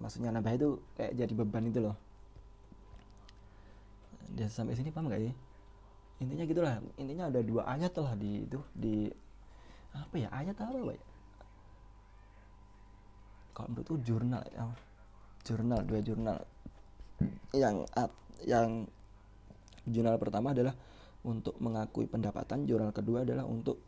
Maksudnya 0.00 0.32
nambah 0.32 0.52
itu 0.56 0.68
kayak 0.96 1.12
jadi 1.20 1.32
beban 1.36 1.68
itu 1.68 1.84
loh. 1.84 1.96
Dia 4.32 4.48
sampai 4.48 4.72
sini 4.72 4.88
paham 4.88 5.12
gak 5.12 5.20
ya 5.20 5.32
intinya 6.22 6.44
gitulah. 6.46 6.78
Intinya 6.96 7.28
ada 7.28 7.42
dua 7.42 7.66
ayat 7.66 7.92
lah 7.98 8.14
di 8.14 8.46
itu 8.46 8.62
di 8.72 9.10
apa 9.92 10.14
ya 10.16 10.28
ayat 10.32 10.56
apa 10.56 10.78
ya 10.94 11.02
kalau 13.52 13.68
menurutku 13.68 14.00
jurnal 14.00 14.40
ya. 14.48 14.64
Jurnal 15.44 15.84
dua 15.84 16.00
jurnal. 16.00 16.38
Yang 17.52 17.84
yang 18.48 18.88
jurnal 19.84 20.16
pertama 20.16 20.56
adalah 20.56 20.72
untuk 21.22 21.54
mengakui 21.62 22.10
pendapatan 22.10 22.66
jurnal 22.66 22.90
kedua 22.90 23.22
adalah 23.22 23.46
untuk 23.46 23.78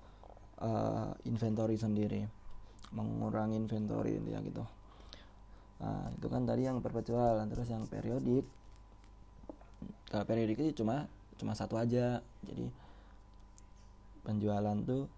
uh, 0.62 1.10
inventory 1.26 1.74
sendiri. 1.74 2.22
Mengurangi 2.94 3.58
inventory 3.58 4.14
intinya 4.14 4.40
gitu. 4.46 4.64
Nah 5.82 6.06
itu 6.14 6.26
kan 6.30 6.46
tadi 6.46 6.62
yang 6.66 6.78
perpetual 6.78 7.42
terus 7.50 7.66
yang 7.66 7.84
periodik. 7.90 8.46
Kalau 10.06 10.24
periodik 10.24 10.62
itu 10.62 10.82
cuma 10.84 11.10
cuma 11.34 11.58
satu 11.58 11.74
aja. 11.74 12.22
Jadi 12.46 12.70
penjualan 14.22 14.78
tuh 14.86 15.10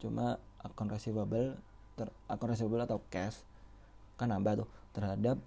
cuma 0.00 0.36
akun 0.60 0.92
receivable 0.92 1.56
ter, 1.96 2.12
akun 2.28 2.52
receivable 2.52 2.84
atau 2.84 3.00
cash. 3.08 3.40
Kan 4.20 4.28
nambah 4.28 4.64
tuh 4.64 4.68
terhadap 4.92 5.40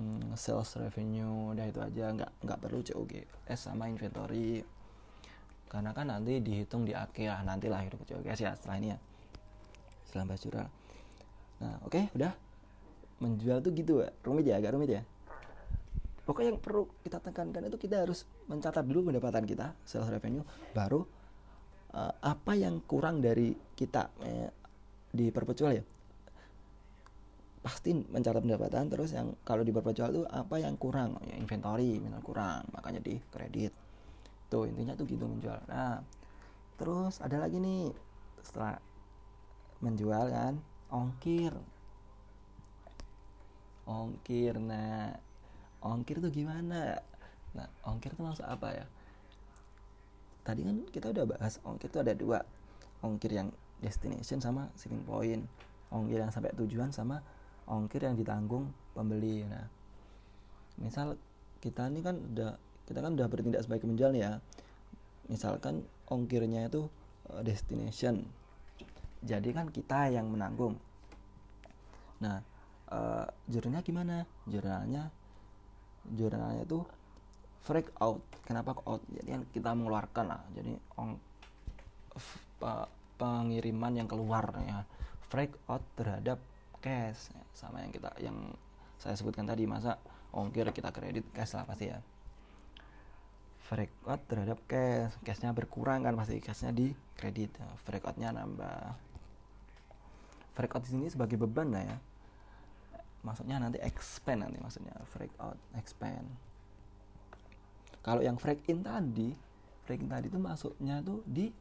hmm, 0.00 0.32
sales 0.40 0.72
revenue 0.80 1.52
udah 1.52 1.68
itu 1.68 1.80
aja 1.84 2.08
nggak 2.16 2.30
nggak 2.40 2.58
perlu 2.58 2.80
COGS 2.80 3.60
sama 3.60 3.92
inventory. 3.92 4.64
Karena 5.68 5.92
kan 5.92 6.08
nanti 6.08 6.40
dihitung 6.40 6.88
di 6.88 6.96
akhir 6.96 7.28
ah, 7.36 7.42
nanti 7.44 7.68
lah 7.68 7.84
itu 7.84 8.00
COGS 8.00 8.40
ya 8.40 8.56
setelah 8.56 8.76
ini 8.80 8.88
ya 8.96 8.98
setelah 10.08 10.34
bahas 10.34 10.42
nah 11.60 11.76
oke 11.84 11.92
okay, 11.92 12.04
udah. 12.16 12.32
Menjual 13.20 13.60
tuh 13.60 13.76
gitu 13.76 14.00
rumit 14.24 14.48
ya? 14.48 14.56
Agak 14.56 14.72
rumit 14.72 14.96
ya? 14.96 15.04
Pokoknya 16.24 16.56
yang 16.56 16.60
perlu 16.64 16.88
kita 17.04 17.20
tekankan 17.20 17.68
itu 17.68 17.76
kita 17.76 18.08
harus 18.08 18.24
mencatat 18.48 18.80
dulu 18.80 19.12
pendapatan 19.12 19.44
kita 19.44 19.76
sales 19.84 20.08
revenue 20.08 20.40
baru 20.72 21.04
uh, 21.92 22.14
apa 22.24 22.52
yang 22.56 22.80
kurang 22.88 23.20
dari 23.20 23.52
kita 23.76 24.08
eh, 24.24 24.48
di 25.10 25.28
perpetual 25.34 25.76
ya 25.76 25.84
pasti 27.60 27.92
mencatat 27.92 28.40
pendapatan 28.40 28.88
terus 28.88 29.12
yang 29.12 29.36
kalau 29.44 29.60
di 29.60 29.68
perpetual 29.68 30.10
itu 30.16 30.24
apa 30.32 30.56
yang 30.56 30.80
kurang? 30.80 31.20
Ya 31.28 31.36
inventory 31.36 32.00
minimal 32.00 32.24
kurang 32.24 32.64
makanya 32.72 33.04
di 33.04 33.20
kredit 33.28 33.76
tuh 34.48 34.64
intinya 34.64 34.96
tuh 34.96 35.04
gitu 35.04 35.28
menjual. 35.28 35.60
Nah 35.68 36.00
terus 36.80 37.20
ada 37.20 37.36
lagi 37.36 37.60
nih 37.60 37.92
setelah 38.40 38.80
menjual 39.84 40.24
kan 40.32 40.54
ongkir. 40.88 41.52
Ongkir 43.84 44.56
nah 44.56 45.12
ongkir 45.84 46.16
tuh 46.24 46.32
gimana? 46.32 46.96
Nah 47.52 47.68
ongkir 47.84 48.16
tuh 48.16 48.24
maksud 48.24 48.48
apa 48.48 48.68
ya? 48.72 48.86
Tadi 50.40 50.64
kan 50.64 50.76
kita 50.88 51.12
udah 51.12 51.24
bahas 51.28 51.60
ongkir 51.60 51.92
tuh 51.92 52.00
ada 52.00 52.16
dua. 52.16 52.40
Ongkir 53.04 53.36
yang 53.36 53.52
destination 53.80 54.40
sama 54.40 54.68
shipping 54.76 55.04
point 55.04 55.44
ongkir 55.90 56.22
yang 56.22 56.30
sampai 56.30 56.54
tujuan 56.54 56.94
sama 56.94 57.18
ongkir 57.70 58.02
yang 58.02 58.18
ditanggung 58.18 58.74
pembeli. 58.92 59.46
Nah 59.46 59.64
misal 60.82 61.14
kita 61.62 61.86
ini 61.86 62.02
kan 62.02 62.18
udah 62.18 62.58
kita 62.90 62.98
kan 62.98 63.14
udah 63.14 63.26
bertindak 63.30 63.62
sebagai 63.62 63.86
penjual 63.86 64.10
ya. 64.12 64.42
Misalkan 65.30 65.86
ongkirnya 66.10 66.66
itu 66.66 66.90
eh, 67.30 67.42
destination. 67.46 68.26
Jadi 69.22 69.54
kan 69.54 69.70
kita 69.70 70.10
yang 70.10 70.26
menanggung. 70.32 70.74
Nah 72.20 72.42
uh, 72.90 73.26
jurnalnya 73.48 73.84
gimana? 73.84 74.16
Jurnalnya 74.48 75.12
jurnalnya 76.08 76.64
itu 76.64 76.80
freak 77.62 77.92
out. 78.00 78.24
Kenapa 78.48 78.74
out? 78.88 79.04
Jadi 79.12 79.28
kan 79.28 79.42
kita 79.52 79.70
mengeluarkan 79.76 80.24
lah. 80.26 80.42
Jadi 80.56 80.72
ong 80.98 81.20
pengiriman 83.20 83.92
yang 83.92 84.08
keluar 84.08 84.48
ya. 84.64 84.82
Freak 85.28 85.54
out 85.68 85.84
terhadap 85.94 86.40
cash 86.80 87.30
ya, 87.30 87.42
sama 87.52 87.84
yang 87.84 87.92
kita 87.92 88.10
yang 88.20 88.36
saya 89.00 89.16
sebutkan 89.16 89.48
tadi 89.48 89.64
masa 89.64 89.96
ongkir 90.32 90.68
kita 90.72 90.92
kredit 90.92 91.24
cash 91.32 91.56
lah 91.56 91.64
pasti 91.64 91.92
ya. 91.92 92.00
Freak 93.70 93.92
out 94.08 94.20
terhadap 94.26 94.58
cash 94.66 95.14
cashnya 95.22 95.54
berkurang 95.54 96.02
kan 96.02 96.16
pasti 96.18 96.42
cashnya 96.42 96.74
di 96.74 96.90
kredit 97.14 97.54
ya. 97.54 97.68
freak 97.86 98.04
outnya 98.04 98.34
nambah. 98.34 98.96
Freak 100.56 100.74
out 100.74 100.82
di 100.84 100.90
sini 100.90 101.06
sebagai 101.06 101.38
beban 101.38 101.70
lah 101.70 101.84
ya. 101.84 101.96
Maksudnya 103.20 103.60
nanti 103.60 103.78
expand 103.84 104.48
nanti 104.48 104.58
maksudnya 104.58 104.96
freak 105.12 105.32
out 105.38 105.60
expand. 105.76 106.26
Kalau 108.00 108.24
yang 108.24 108.40
freak 108.40 108.64
in 108.66 108.80
tadi 108.80 109.36
freak 109.84 110.00
in 110.00 110.08
tadi 110.08 110.32
itu 110.32 110.40
masuknya 110.40 111.04
tuh 111.04 111.20
di 111.28 111.52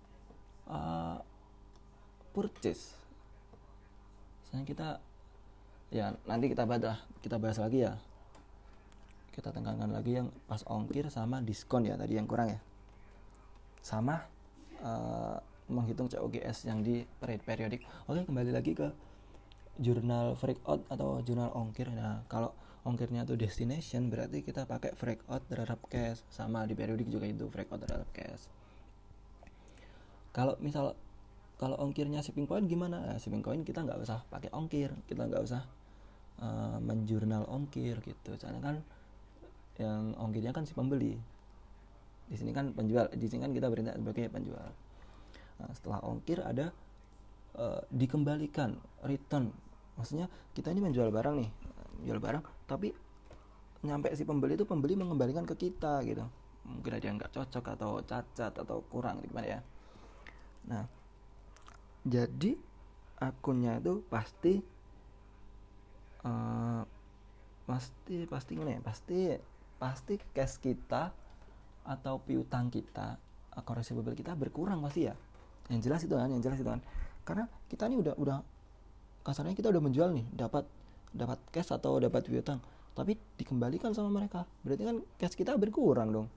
uh, 0.72 1.20
purchase. 2.32 2.96
Misalnya 4.46 4.66
kita 4.66 4.90
ya 5.90 6.14
nanti 6.30 6.50
kita 6.54 6.70
bahas 6.70 7.02
kita 7.22 7.42
bahas 7.42 7.58
lagi 7.58 7.86
ya. 7.86 7.98
Kita 9.34 9.56
tekankan 9.56 9.90
lagi 9.94 10.20
yang 10.20 10.30
pas 10.50 10.62
ongkir 10.68 11.08
sama 11.08 11.40
diskon 11.40 11.88
ya 11.88 11.96
tadi 11.96 12.18
yang 12.18 12.28
kurang 12.28 12.54
ya. 12.54 12.60
Sama 13.82 14.20
uh, 14.84 15.38
menghitung 15.70 16.10
COGS 16.10 16.68
yang 16.68 16.82
di 16.82 17.06
periodik. 17.22 17.86
Oke 18.10 18.26
kembali 18.26 18.52
lagi 18.52 18.74
ke 18.74 18.90
jurnal 19.80 20.36
out 20.68 20.82
atau 20.92 21.24
jurnal 21.24 21.54
ongkir. 21.56 21.88
Nah 21.94 22.26
kalau 22.28 22.52
ongkirnya 22.84 23.24
itu 23.24 23.38
destination 23.40 24.10
berarti 24.12 24.44
kita 24.44 24.66
pakai 24.66 24.94
out 25.30 25.44
terhadap 25.48 25.80
cash. 25.88 26.26
Sama 26.34 26.66
di 26.68 26.76
periodik 26.76 27.08
juga 27.08 27.30
itu 27.30 27.48
out 27.48 27.80
terhadap 27.80 28.10
cash. 28.12 28.50
Kalau 30.36 30.58
misal 30.62 30.94
kalau 31.60 31.76
ongkirnya 31.76 32.24
shipping 32.24 32.48
point 32.48 32.64
gimana? 32.64 33.04
Nah, 33.04 33.18
shipping 33.20 33.44
point 33.44 33.60
kita 33.68 33.84
nggak 33.84 34.00
usah 34.00 34.24
pakai 34.32 34.48
ongkir. 34.56 34.96
Kita 35.06 35.28
nggak 35.28 35.44
usah 35.44 35.68
uh, 36.40 36.78
menjurnal 36.82 37.46
ongkir 37.48 38.00
gitu. 38.04 38.36
Karena 38.40 38.60
kan 38.60 38.76
yang 39.80 40.16
ongkirnya 40.20 40.52
kan 40.52 40.68
si 40.68 40.76
pembeli. 40.76 41.16
Di 42.30 42.36
sini 42.38 42.52
kan 42.54 42.76
penjual 42.76 43.10
di 43.16 43.26
sini 43.26 43.42
kan 43.44 43.52
kita 43.56 43.68
bertindak 43.72 43.96
sebagai 43.98 44.28
penjual. 44.30 44.70
Nah, 45.60 45.72
setelah 45.76 46.00
ongkir 46.06 46.40
ada 46.44 46.72
uh, 47.60 47.82
dikembalikan 47.92 48.76
return. 49.04 49.52
Maksudnya 50.00 50.32
kita 50.56 50.72
ini 50.72 50.80
menjual 50.80 51.12
barang 51.12 51.36
nih 51.36 51.52
jual 52.00 52.20
barang 52.24 52.40
tapi 52.64 52.96
nyampe 53.84 54.12
si 54.16 54.24
pembeli 54.24 54.56
itu 54.56 54.64
pembeli 54.64 54.96
mengembalikan 54.96 55.44
ke 55.44 55.56
kita 55.56 56.04
gitu. 56.08 56.24
Mungkin 56.64 56.92
ada 56.96 57.06
yang 57.06 57.16
nggak 57.20 57.34
cocok 57.34 57.66
atau 57.76 57.92
cacat 58.04 58.54
atau 58.56 58.84
kurang 58.88 59.20
gitu 59.24 59.36
gimana 59.36 59.48
ya? 59.48 59.60
Nah 60.68 60.84
jadi 62.08 62.56
akunnya 63.20 63.84
itu 63.84 64.00
pasti 64.08 64.64
uh, 66.26 66.82
pasti 67.70 68.26
pasti 68.26 68.58
gimana 68.58 68.78
ya 68.78 68.82
pasti 68.82 69.30
pasti 69.78 70.18
cash 70.34 70.58
kita 70.58 71.14
atau 71.86 72.20
piutang 72.22 72.74
kita 72.74 73.16
akun 73.56 73.80
receivable 73.80 74.14
kita 74.14 74.36
berkurang 74.36 74.84
pasti 74.84 75.08
ya. 75.10 75.16
Yang 75.70 75.82
jelas 75.86 76.02
itu 76.06 76.14
kan 76.18 76.30
yang 76.30 76.42
jelas 76.42 76.58
itu 76.60 76.70
kan. 76.70 76.82
Karena 77.24 77.46
kita 77.70 77.88
ini 77.88 78.02
udah 78.02 78.14
udah 78.18 78.38
kasarnya 79.24 79.54
kita 79.54 79.70
udah 79.70 79.82
menjual 79.84 80.10
nih 80.16 80.26
dapat 80.34 80.66
dapat 81.14 81.40
cash 81.54 81.72
atau 81.74 81.98
dapat 82.02 82.26
piutang. 82.26 82.60
Tapi 82.94 83.16
dikembalikan 83.40 83.96
sama 83.96 84.12
mereka. 84.12 84.44
Berarti 84.66 84.84
kan 84.84 84.98
cash 85.18 85.36
kita 85.38 85.56
berkurang 85.56 86.10
dong. 86.12 86.28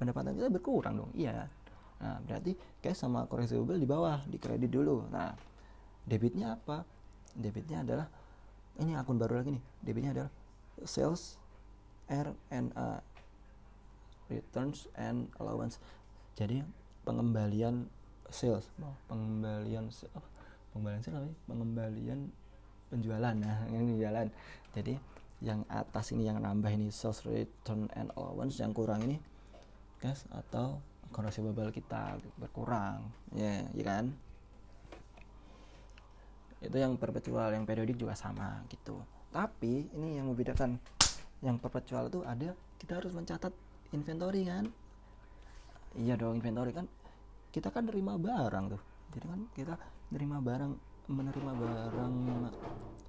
Pendapatan 0.00 0.34
kita 0.34 0.50
berkurang 0.50 0.98
dong 0.98 1.12
iya 1.14 1.46
nah 2.02 2.18
berarti 2.26 2.58
cash 2.82 3.06
sama 3.06 3.24
receivable 3.30 3.78
di 3.78 3.86
bawah 3.86 4.20
di 4.26 4.36
kredit 4.36 4.68
dulu. 4.68 5.08
Nah 5.08 5.32
debitnya 6.04 6.58
apa? 6.58 6.84
Debitnya 7.32 7.80
adalah 7.86 8.06
ini 8.82 8.98
akun 8.98 9.20
baru 9.20 9.38
lagi 9.42 9.54
nih 9.54 9.64
debitnya 9.86 10.10
adalah 10.16 10.32
sales 10.82 11.38
RNA 12.10 13.00
returns 14.28 14.90
and 14.96 15.30
allowance. 15.40 15.80
Jadi 16.34 16.64
pengembalian 17.04 17.86
sales 18.32 18.66
pengembalian 19.06 19.92
oh, 20.16 20.26
pengembalian 20.74 21.00
sih? 21.04 21.12
Namanya 21.12 21.36
pengembalian 21.46 22.20
penjualan. 22.90 23.34
Nah 23.36 23.58
yang 23.74 23.84
jalan. 24.00 24.26
Jadi 24.74 24.94
yang 25.44 25.60
atas 25.68 26.14
ini 26.16 26.26
yang 26.26 26.40
nambah 26.40 26.72
ini 26.72 26.88
sales 26.88 27.22
return 27.28 27.86
and 27.94 28.08
allowance 28.16 28.56
yang 28.58 28.72
kurang 28.72 29.04
ini 29.04 29.20
cash 30.00 30.24
atau 30.32 30.80
bubble 31.14 31.70
kita 31.70 32.18
berkurang. 32.40 33.06
Ya 33.30 33.62
yeah, 33.62 33.62
ya 33.70 33.84
kan 33.86 34.04
itu 36.64 36.76
yang 36.80 36.96
perpetual 36.96 37.52
yang 37.52 37.68
periodik 37.68 38.00
juga 38.00 38.16
sama 38.16 38.64
gitu. 38.72 39.00
Tapi 39.30 39.90
ini 39.92 40.16
yang 40.18 40.30
membedakan. 40.30 40.80
Yang 41.44 41.56
perpetual 41.60 42.08
itu 42.08 42.24
ada 42.24 42.56
kita 42.80 42.96
harus 42.96 43.12
mencatat 43.12 43.52
inventory 43.92 44.48
kan? 44.48 44.64
Iya 45.94 46.16
dong 46.16 46.40
inventory 46.40 46.72
kan 46.72 46.88
kita 47.52 47.68
kan 47.68 47.86
nerima 47.86 48.16
barang 48.16 48.64
tuh. 48.72 48.82
Jadi 49.12 49.26
kan 49.28 49.40
kita 49.52 49.74
nerima 50.10 50.40
barang 50.40 50.72
menerima 51.04 51.52
barang 51.52 52.14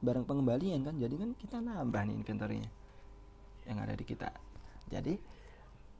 barang 0.04 0.26
pengembalian 0.28 0.84
kan? 0.84 0.96
Jadi 1.00 1.15
kan 1.15 1.30
kita 1.39 1.58
nambah 1.63 2.02
nih 2.12 2.15
inventorynya 2.20 2.72
yang 3.65 3.78
ada 3.80 3.96
di 3.96 4.06
kita. 4.06 4.30
Jadi 4.91 5.15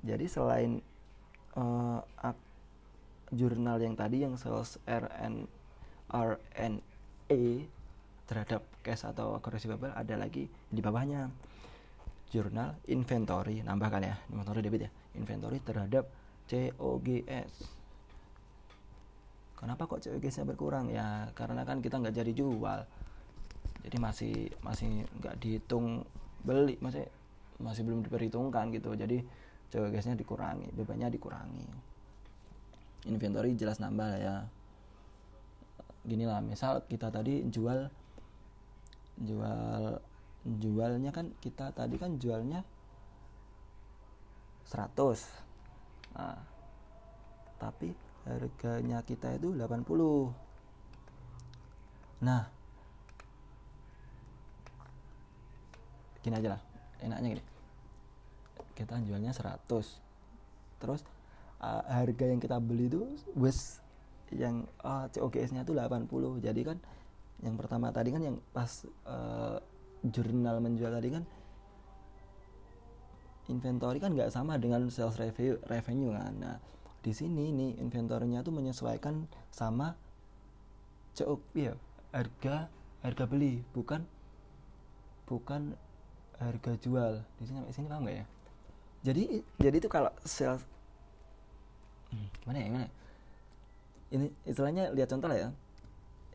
jadi 0.06 0.26
selain 0.28 0.84
uh, 1.58 2.04
jurnal 3.34 3.82
yang 3.82 3.98
tadi 3.98 4.22
yang 4.22 4.38
sales 4.38 4.78
RN 4.86 5.50
RNA 7.30 7.66
terhadap 8.26 8.62
cash 8.82 9.06
atau 9.06 9.38
akurasi 9.38 9.70
babel 9.70 9.94
ada 9.94 10.16
lagi 10.18 10.50
di 10.50 10.82
bawahnya. 10.82 11.30
Jurnal 12.34 12.76
inventory 12.90 13.62
nambahkan 13.62 14.02
ya? 14.02 14.16
Inventory 14.34 14.60
debit 14.66 14.82
ya? 14.90 14.92
Inventory 15.16 15.58
terhadap 15.62 16.10
COGS 16.46 17.76
kenapa 19.66 19.90
kok 19.90 20.04
COGS 20.06 20.36
nya 20.38 20.46
berkurang? 20.46 20.86
Ya 20.94 21.32
karena 21.34 21.66
kan 21.66 21.82
kita 21.82 21.98
nggak 21.98 22.16
jadi 22.22 22.32
jual. 22.38 22.86
Jadi 23.86 23.98
masih 23.98 24.36
masih 24.62 25.06
nggak 25.22 25.36
dihitung 25.42 26.06
beli 26.46 26.78
masih 26.82 27.06
masih 27.58 27.82
belum 27.82 28.06
diperhitungkan 28.06 28.70
gitu. 28.76 28.94
Jadi 28.94 29.26
COGS 29.74 30.14
nya 30.14 30.16
dikurangi 30.20 30.70
bebannya 30.76 31.10
dikurangi. 31.10 31.66
Inventory 33.10 33.58
jelas 33.58 33.82
nambah 33.82 34.06
lah 34.06 34.20
ya 34.22 34.36
gini 36.06 36.30
lah 36.30 36.42
misal 36.42 36.86
kita 36.86 37.10
tadi 37.10 37.42
jual 37.50 37.90
jual 39.20 39.84
jualnya 40.46 41.10
kan 41.10 41.34
kita 41.42 41.74
tadi 41.74 41.98
kan 41.98 42.22
jualnya 42.22 42.62
100 44.70 44.94
nah, 46.14 46.38
tapi 47.58 47.90
harganya 48.26 49.02
kita 49.02 49.34
itu 49.38 49.54
80 49.54 52.26
nah 52.26 52.50
gini 56.26 56.42
aja 56.42 56.58
lah 56.58 56.62
enaknya 57.06 57.38
gini. 57.38 57.44
Kita 58.76 59.00
jualnya 59.06 59.32
100 59.32 60.82
terus 60.82 61.02
uh, 61.62 61.84
harga 61.88 62.26
yang 62.28 62.42
kita 62.42 62.60
beli 62.60 62.92
itu 62.92 63.06
wes 63.38 63.80
yang 64.34 64.66
uh, 64.82 65.06
COGS 65.14 65.54
nya 65.54 65.62
itu 65.62 65.78
80 65.78 66.10
jadi 66.42 66.62
kan 66.66 66.78
yang 67.44 67.56
pertama 67.60 67.92
tadi 67.92 68.10
kan 68.10 68.22
yang 68.24 68.38
pas 68.56 68.88
uh, 69.06 69.60
jurnal 70.02 70.58
menjual 70.64 70.90
tadi 70.90 71.10
kan 71.14 71.24
inventory 73.46 74.02
kan 74.02 74.14
nggak 74.14 74.34
sama 74.34 74.58
dengan 74.58 74.90
sales 74.90 75.18
revenue 75.22 75.58
revenue 75.70 76.12
kan. 76.14 76.34
Nah 76.38 76.58
di 77.06 77.14
sini 77.14 77.54
nih 77.54 77.78
inventorinya 77.78 78.42
tuh 78.42 78.54
menyesuaikan 78.54 79.30
sama 79.54 79.94
COP 81.14 81.42
ya 81.54 81.78
harga 82.10 82.70
harga 83.06 83.24
beli 83.30 83.62
bukan 83.78 84.02
bukan 85.30 85.78
harga 86.42 86.74
jual. 86.82 87.22
Di 87.38 87.44
sini 87.46 87.62
sampai 87.62 87.74
sini 87.74 87.88
paham 87.90 88.02
nggak 88.06 88.18
ya? 88.18 88.26
Jadi 89.06 89.24
jadi 89.62 89.76
itu 89.78 89.90
kalau 89.90 90.10
sales 90.26 90.66
hmm, 92.10 92.50
mana 92.50 92.58
ya 92.58 92.70
mana 92.74 92.88
ini 94.16 94.28
istilahnya 94.48 94.96
lihat 94.96 95.12
contoh 95.12 95.28
lah 95.28 95.40
ya. 95.40 95.50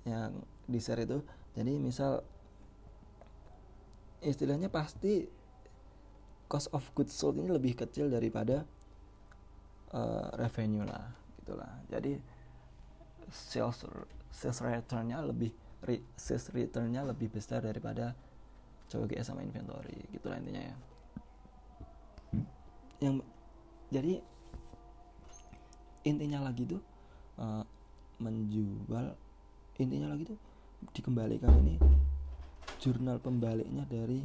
Yang 0.04 0.32
di 0.68 0.78
share 0.78 1.02
itu. 1.02 1.18
Jadi 1.56 1.72
misal 1.80 2.20
istilahnya 4.20 4.68
pasti 4.68 5.24
cost 6.50 6.68
of 6.76 6.84
goods 6.92 7.14
sold 7.16 7.40
ini 7.40 7.48
lebih 7.48 7.78
kecil 7.78 8.12
daripada 8.12 8.68
uh, 9.96 10.28
revenue 10.36 10.84
lah 10.84 11.08
gitulah 11.40 11.72
jadi 11.88 12.20
sales 13.32 13.86
sales 14.28 14.58
returnnya 14.60 15.24
lebih 15.24 15.54
re, 15.86 16.02
sales 16.18 16.52
returnnya 16.52 17.06
lebih 17.06 17.32
besar 17.32 17.64
daripada 17.64 18.12
COGS 18.90 19.30
sama 19.30 19.46
inventory 19.46 20.02
gitulah 20.10 20.36
intinya 20.42 20.62
ya. 20.66 20.76
Yang 23.00 23.16
jadi 23.94 24.14
intinya 26.02 26.50
lagi 26.50 26.66
tuh 26.66 26.82
uh, 27.40 27.64
menjual 28.20 29.16
intinya 29.80 30.12
lagi 30.12 30.28
tuh 30.28 30.38
dikembalikan 30.92 31.48
ini 31.64 31.80
jurnal 32.76 33.16
pembaliknya 33.16 33.88
dari 33.88 34.20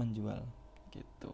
menjual 0.00 0.40
gitu. 0.88 1.32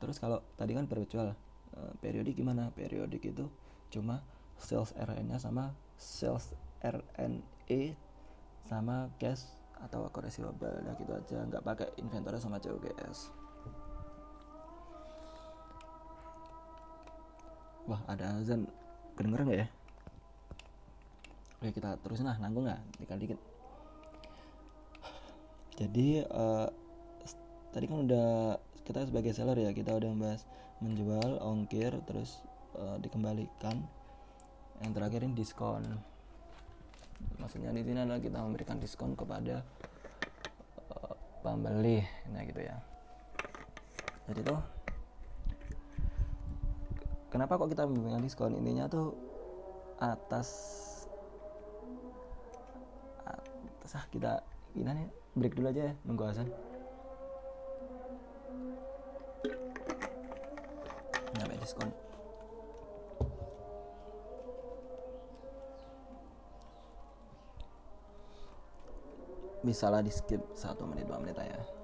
Terus 0.00 0.16
kalau 0.16 0.40
tadi 0.56 0.72
kan 0.72 0.88
berjual 0.88 1.36
uh, 1.76 1.92
periodik 2.00 2.40
gimana? 2.40 2.72
Periodik 2.72 3.28
itu 3.28 3.44
cuma 3.92 4.24
sales 4.56 4.96
RN 4.96 5.28
nya 5.28 5.36
sama 5.36 5.76
sales 6.00 6.56
RNE 6.80 7.92
sama 8.64 9.12
cash 9.20 9.44
atau 9.76 10.08
akurasi 10.08 10.40
receivable 10.40 10.80
ya 10.88 10.92
gitu 10.96 11.12
aja. 11.12 11.38
Nggak 11.44 11.64
pakai 11.68 11.88
inventory 12.00 12.40
sama 12.40 12.56
COGS 12.56 13.42
wah 17.86 17.98
ada 18.06 18.38
azan 18.38 18.66
kedengeran 19.16 19.46
nggak 19.48 19.60
ya? 19.64 19.68
Oke 21.62 21.78
kita 21.78 21.94
terusin 22.02 22.26
lah 22.26 22.36
nanggung 22.42 22.66
nggak? 22.66 22.80
Tinggal 22.98 23.18
dikit. 23.22 23.38
Jadi 25.78 26.26
uh, 26.26 26.68
tadi 27.70 27.86
kan 27.86 28.02
udah 28.02 28.58
kita 28.82 29.06
sebagai 29.06 29.30
seller 29.30 29.56
ya 29.62 29.70
kita 29.70 29.94
udah 29.94 30.10
membahas 30.10 30.42
menjual 30.82 31.38
ongkir 31.38 31.94
terus 32.04 32.42
uh, 32.74 32.98
dikembalikan. 32.98 33.78
Yang 34.82 34.92
terakhir 34.98 35.20
ini 35.22 35.34
diskon. 35.38 35.84
Maksudnya 37.38 37.70
di 37.70 37.86
sini 37.86 38.02
adalah 38.02 38.18
kita 38.18 38.42
memberikan 38.42 38.82
diskon 38.82 39.14
kepada 39.14 39.62
uh, 40.90 41.14
pembeli 41.46 42.02
nah 42.34 42.42
gitu 42.42 42.58
ya. 42.58 42.76
Jadi 44.26 44.40
tuh 44.42 44.81
kenapa 47.32 47.56
kok 47.56 47.72
kita 47.72 47.88
memberikan 47.88 48.20
diskon? 48.20 48.52
Intinya 48.52 48.84
tuh 48.92 49.16
atas 49.96 50.48
atas 53.24 53.92
ah 53.96 54.04
kita 54.12 54.44
gimana 54.76 55.00
nih 55.00 55.08
break 55.32 55.56
dulu 55.56 55.72
aja 55.72 55.90
ya 55.90 55.94
nunggu 56.04 56.28
azan 56.28 56.48
nyampe 61.40 61.56
diskon. 61.56 61.88
Bisa 69.62 69.86
lah 69.88 70.02
di 70.02 70.10
skip 70.10 70.42
satu 70.58 70.84
menit 70.84 71.06
dua 71.06 71.22
menit 71.22 71.38
aja 71.38 71.81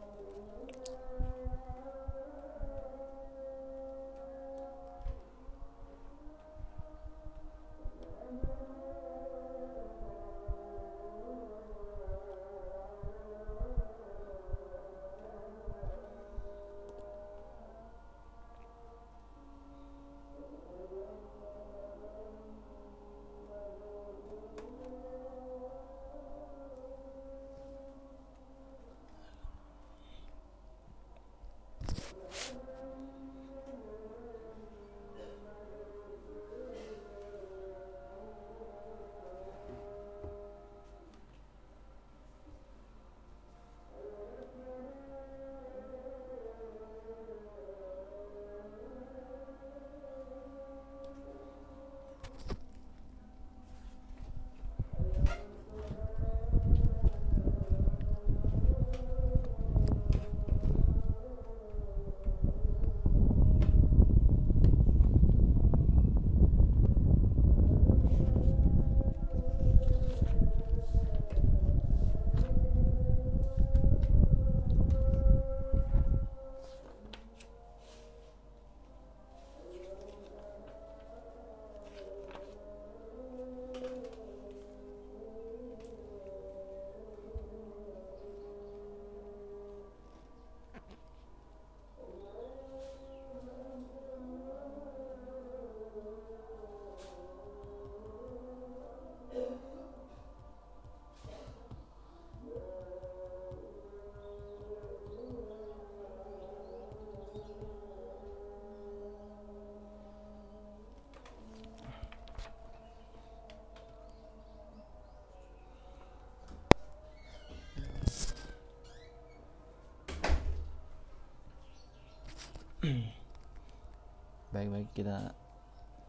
baik-baik 124.55 124.89
kita 124.97 125.37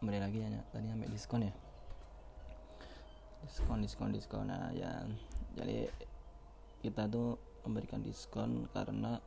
kembali 0.00 0.18
lagi 0.20 0.38
ya 0.40 0.60
tadi 0.72 0.86
sampai 0.88 1.12
diskon 1.12 1.42
ya? 1.44 1.52
Diskon 3.44 3.78
diskon 3.84 4.10
diskon. 4.16 4.44
Nah 4.48 4.72
ya 4.72 5.04
jadi 5.56 5.92
kita 6.80 7.04
tuh 7.12 7.36
memberikan 7.68 8.00
diskon 8.00 8.64
karena 8.72 9.20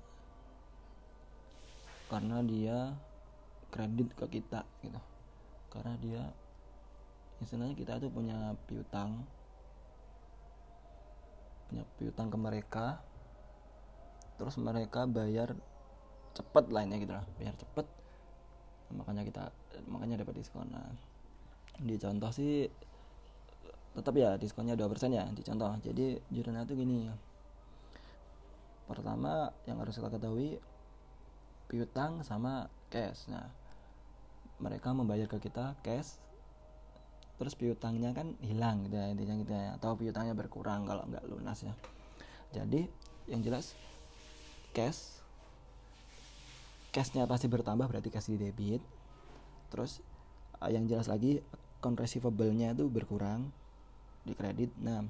karena 2.09 2.37
dia 2.41 2.97
kredit 3.69 4.13
ke 4.17 4.25
kita 4.41 4.65
gitu. 4.81 5.01
Karena 5.69 5.93
dia 6.01 6.23
istilahnya 7.41 7.77
kita 7.77 8.01
tuh 8.01 8.09
punya 8.09 8.55
piutang 8.65 9.25
punya 11.69 11.83
piutang 11.97 12.29
ke 12.29 12.37
mereka 12.37 13.01
terus 14.37 14.61
mereka 14.61 15.09
bayar 15.09 15.57
cepet 16.33 16.65
lainnya 16.73 16.97
gitu 16.97 17.13
lah 17.13 17.25
bayar 17.37 17.55
cepet. 17.57 17.85
Makanya 18.93 19.23
kita 19.25 19.43
makanya 19.89 20.21
dapat 20.25 20.41
diskon. 20.41 20.69
Nah 20.69 20.89
di 21.81 21.97
contoh 21.97 22.29
sih 22.29 22.69
tetap 23.93 24.13
ya 24.17 24.37
diskonnya 24.41 24.73
2% 24.73 24.89
ya 25.13 25.25
di 25.29 25.41
contoh. 25.45 25.69
Jadi 25.81 26.17
jurnalnya 26.33 26.65
tuh 26.65 26.77
gini. 26.77 27.09
Pertama 28.89 29.49
yang 29.69 29.79
harus 29.81 29.97
kita 29.97 30.09
ketahui 30.09 30.57
piutang 31.69 32.21
sama 32.25 32.69
cash. 32.89 33.29
Nah 33.29 33.49
mereka 34.61 34.93
membayar 34.93 35.25
ke 35.25 35.41
kita 35.41 35.77
cash 35.81 36.21
terus 37.33 37.57
piutangnya 37.57 38.13
kan 38.13 38.37
hilang 38.45 38.85
gitu 38.85 38.97
ya 38.97 39.09
intinya 39.09 39.35
gitu 39.41 39.53
ya. 39.53 39.77
Atau 39.77 39.97
piutangnya 39.97 40.37
berkurang 40.37 40.85
kalau 40.85 41.05
nggak 41.09 41.25
lunas 41.29 41.61
ya. 41.65 41.73
Jadi 42.53 42.85
yang 43.25 43.41
jelas 43.41 43.73
cash 44.73 45.22
cashnya 46.93 47.25
pasti 47.25 47.49
bertambah 47.49 47.89
berarti 47.89 48.13
cash 48.13 48.29
di 48.29 48.37
debit. 48.37 48.79
Terus 49.73 50.05
uh, 50.61 50.69
yang 50.69 50.85
jelas 50.85 51.09
lagi 51.09 51.41
account 51.81 51.97
receivable-nya 51.97 52.77
itu 52.77 52.85
berkurang 52.85 53.49
di 54.21 54.37
kredit. 54.37 54.69
Nah 54.77 55.01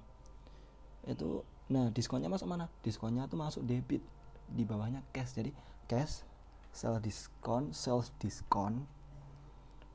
itu 1.03 1.43
nah 1.67 1.91
diskonnya 1.91 2.31
masuk 2.31 2.47
mana? 2.47 2.71
Diskonnya 2.81 3.27
tuh 3.27 3.35
masuk 3.35 3.67
debit. 3.67 3.99
Di 4.47 4.63
bawahnya 4.63 5.03
cash. 5.11 5.35
Jadi 5.35 5.51
cash 5.91 6.23
sell 6.71 6.97
diskon 7.03 7.75
sales 7.75 8.09
diskon 8.17 8.87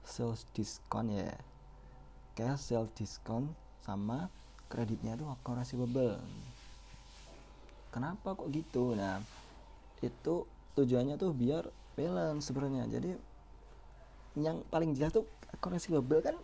sales 0.05 0.45
diskon 0.53 1.09
ya. 1.09 1.32
Cash 2.36 2.68
sales 2.68 2.93
diskon 2.93 3.57
sama 3.80 4.28
kreditnya 4.68 5.16
itu 5.16 5.24
account 5.24 5.64
receivable. 5.64 6.20
Kenapa 7.89 8.36
kok 8.36 8.53
gitu? 8.53 8.93
Nah 8.93 9.24
itu 10.05 10.45
tujuannya 10.79 11.18
tuh 11.18 11.35
biar 11.35 11.66
balance 11.99 12.47
sebenarnya. 12.47 12.87
Jadi 12.87 13.11
yang 14.39 14.62
paling 14.70 14.95
jelas 14.95 15.11
tuh 15.11 15.26
koreksi 15.59 15.91
bubble 15.91 16.22
kan 16.22 16.39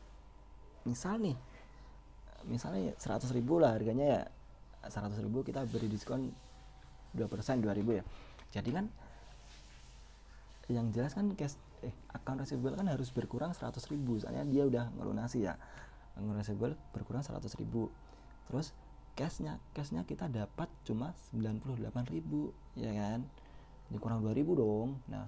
misal 0.83 1.17
nih 1.23 1.39
misalnya 2.45 2.93
100 2.99 3.31
ribu 3.33 3.57
lah 3.57 3.73
harganya 3.73 4.21
ya 4.21 4.21
100 4.85 5.17
ribu 5.25 5.41
kita 5.47 5.65
beri 5.65 5.89
diskon 5.89 6.35
2% 7.15 7.63
2000 7.63 7.99
ya. 8.01 8.05
Jadi 8.51 8.71
kan 8.75 8.87
yang 10.69 10.89
jelas 10.91 11.13
kan 11.13 11.29
cash 11.37 11.61
eh 11.85 11.93
account 12.17 12.41
receivable 12.41 12.73
kan 12.75 12.89
harus 12.89 13.13
berkurang 13.15 13.55
100 13.55 13.79
ribu. 13.93 14.19
Soalnya 14.19 14.45
dia 14.49 14.65
udah 14.67 14.85
ngelunasi 14.99 15.47
ya 15.47 15.55
account 16.19 16.37
receivable 16.37 16.75
berkurang 16.93 17.23
100 17.23 17.47
ribu. 17.61 17.89
Terus 18.51 18.75
cashnya 19.15 19.63
cashnya 19.73 20.03
kita 20.03 20.27
dapat 20.27 20.67
cuma 20.83 21.15
98 21.31 21.63
ribu 22.11 22.51
ya 22.75 22.91
kan 22.91 23.23
ini 23.91 23.99
kurang 24.01 24.25
2000 24.25 24.61
dong. 24.61 25.01
Nah 25.11 25.27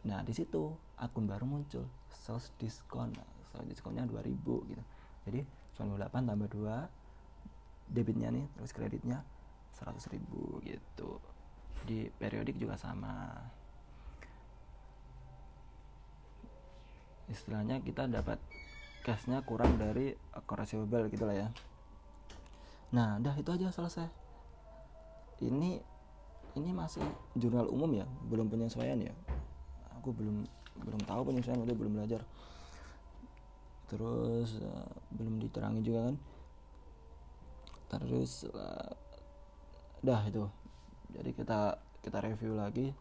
nah 0.00 0.24
di 0.24 0.32
situ 0.32 0.72
akun 0.96 1.28
baru 1.28 1.44
muncul 1.44 1.84
sales 2.08 2.52
diskon. 2.56 3.12
Sales 3.52 3.66
diskonnya 3.68 4.06
2000 4.08 4.70
gitu. 4.70 4.82
Jadi 5.28 5.40
98 5.76 6.28
tambah 6.28 6.48
2 6.48 7.92
debitnya 7.92 8.30
nih 8.30 8.46
terus 8.54 8.72
kreditnya 8.72 9.20
100 9.76 10.12
ribu 10.14 10.62
gitu. 10.64 11.20
Di 11.84 12.08
periodik 12.12 12.56
juga 12.56 12.76
sama. 12.76 13.32
Istilahnya 17.30 17.78
kita 17.84 18.10
dapat 18.10 18.40
cashnya 19.00 19.40
kurang 19.46 19.80
dari 19.80 20.12
akun 20.34 20.60
receivable 20.60 21.08
gitu 21.08 21.24
lah 21.24 21.36
ya. 21.46 21.48
Nah 22.92 23.16
udah 23.22 23.34
itu 23.38 23.50
aja 23.52 23.72
selesai. 23.72 24.08
Ini 25.40 25.89
ini 26.58 26.70
masih 26.74 27.04
jurnal 27.38 27.70
umum 27.70 27.90
ya? 27.94 28.06
Belum 28.26 28.50
penyesuaian 28.50 28.98
ya? 28.98 29.14
Aku 30.00 30.10
belum 30.10 30.46
belum 30.80 31.00
tahu 31.04 31.20
penyesuaian 31.30 31.60
udah 31.62 31.76
belum 31.76 31.92
belajar. 32.00 32.22
Terus 33.90 34.58
uh, 34.62 34.90
belum 35.14 35.42
diterangi 35.42 35.82
juga 35.82 36.10
kan? 36.10 36.16
Terus 37.90 38.46
uh, 38.50 38.90
dah 40.02 40.22
itu. 40.26 40.46
Jadi 41.10 41.30
kita 41.34 41.76
kita 42.00 42.18
review 42.22 42.54
lagi 42.54 42.94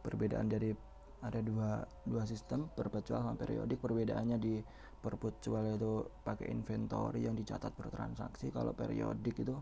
perbedaan 0.00 0.48
dari 0.48 0.72
ada 1.20 1.44
dua 1.44 1.84
dua 2.08 2.24
sistem 2.24 2.68
perpetual 2.72 3.20
sama 3.24 3.36
periodik. 3.36 3.78
Perbedaannya 3.78 4.36
di 4.40 4.60
perpetual 5.00 5.76
itu 5.76 6.08
pakai 6.24 6.48
inventory 6.48 7.28
yang 7.28 7.36
dicatat 7.36 7.72
per 7.76 7.92
transaksi. 7.92 8.48
Kalau 8.48 8.72
periodik 8.72 9.44
itu 9.44 9.54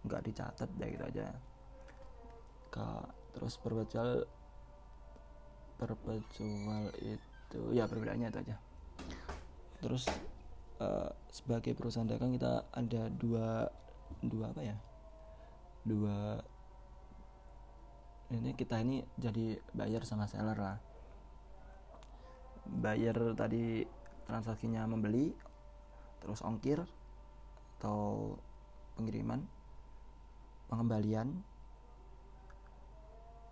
nggak 0.00 0.22
dicatat 0.32 0.68
deh 0.80 0.88
gitu 0.96 1.04
aja 1.04 1.49
Ka, 2.70 3.02
terus 3.34 3.58
perpetual 3.58 4.24
perpetual 5.74 6.92
itu 7.02 7.60
ya 7.74 7.90
perbedaannya 7.90 8.30
itu 8.30 8.40
aja. 8.46 8.56
Terus 9.82 10.06
uh, 10.78 11.10
sebagai 11.32 11.74
perusahaan 11.74 12.06
dagang 12.06 12.36
kita 12.36 12.68
ada 12.70 13.10
dua 13.10 13.66
dua 14.22 14.54
apa 14.54 14.62
ya? 14.62 14.76
Dua 15.82 16.38
ini 18.30 18.54
kita 18.54 18.78
ini 18.78 19.02
jadi 19.18 19.58
buyer 19.74 20.06
sama 20.06 20.30
seller 20.30 20.54
lah. 20.54 20.78
Buyer 22.70 23.34
tadi 23.34 23.82
transaksinya 24.30 24.86
membeli 24.86 25.34
terus 26.22 26.44
ongkir 26.46 26.84
atau 27.80 28.36
pengiriman 28.94 29.40
pengembalian 30.68 31.42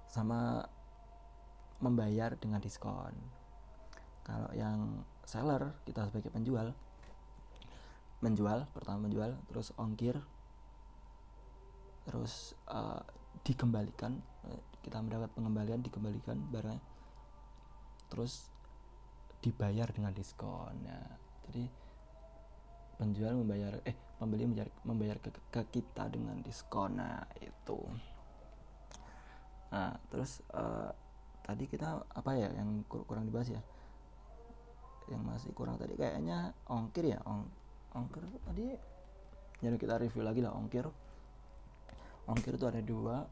sama 0.09 0.65
membayar 1.79 2.35
dengan 2.35 2.59
diskon. 2.59 3.15
Kalau 4.25 4.51
yang 4.57 5.05
seller 5.25 5.77
kita 5.85 6.09
sebagai 6.09 6.33
penjual 6.33 6.73
menjual 8.19 8.67
pertama 8.75 9.07
menjual 9.07 9.39
terus 9.47 9.71
ongkir 9.79 10.19
terus 12.03 12.57
uh, 12.67 12.99
dikembalikan 13.47 14.19
kita 14.83 14.99
mendapat 14.99 15.31
pengembalian 15.37 15.85
dikembalikan 15.85 16.41
barangnya 16.51 16.83
terus 18.09 18.49
dibayar 19.45 19.87
dengan 19.93 20.11
diskon. 20.17 20.75
Ya 20.83 20.99
jadi 21.47 21.69
penjual 22.99 23.39
membayar 23.39 23.79
eh 23.87 23.95
pembeli 24.19 24.51
membayar, 24.51 24.69
membayar 24.83 25.17
ke, 25.23 25.31
ke 25.53 25.63
kita 25.79 26.11
dengan 26.11 26.43
diskon. 26.43 26.99
Nah 26.99 27.23
itu 27.39 27.79
nah 29.69 29.93
terus 30.09 30.41
uh, 30.57 30.89
tadi 31.45 31.69
kita 31.69 32.05
apa 32.13 32.31
ya 32.37 32.49
yang 32.57 32.85
kur 32.89 33.05
kurang 33.05 33.29
dibahas 33.29 33.53
ya? 33.53 33.63
Yang 35.09 35.23
masih 35.25 35.51
kurang 35.57 35.81
tadi 35.81 35.97
kayaknya 35.97 36.53
ongkir 36.69 37.13
ya 37.13 37.19
ong 37.25 37.49
ongkir 37.97 38.25
tadi 38.45 38.77
jadi 39.59 39.77
kita 39.77 39.99
review 39.99 40.23
lagi 40.23 40.41
lah 40.45 40.55
ongkir. 40.55 40.87
Ongkir 42.29 42.61
itu 42.61 42.67
ada 42.69 42.81
dua 42.85 43.25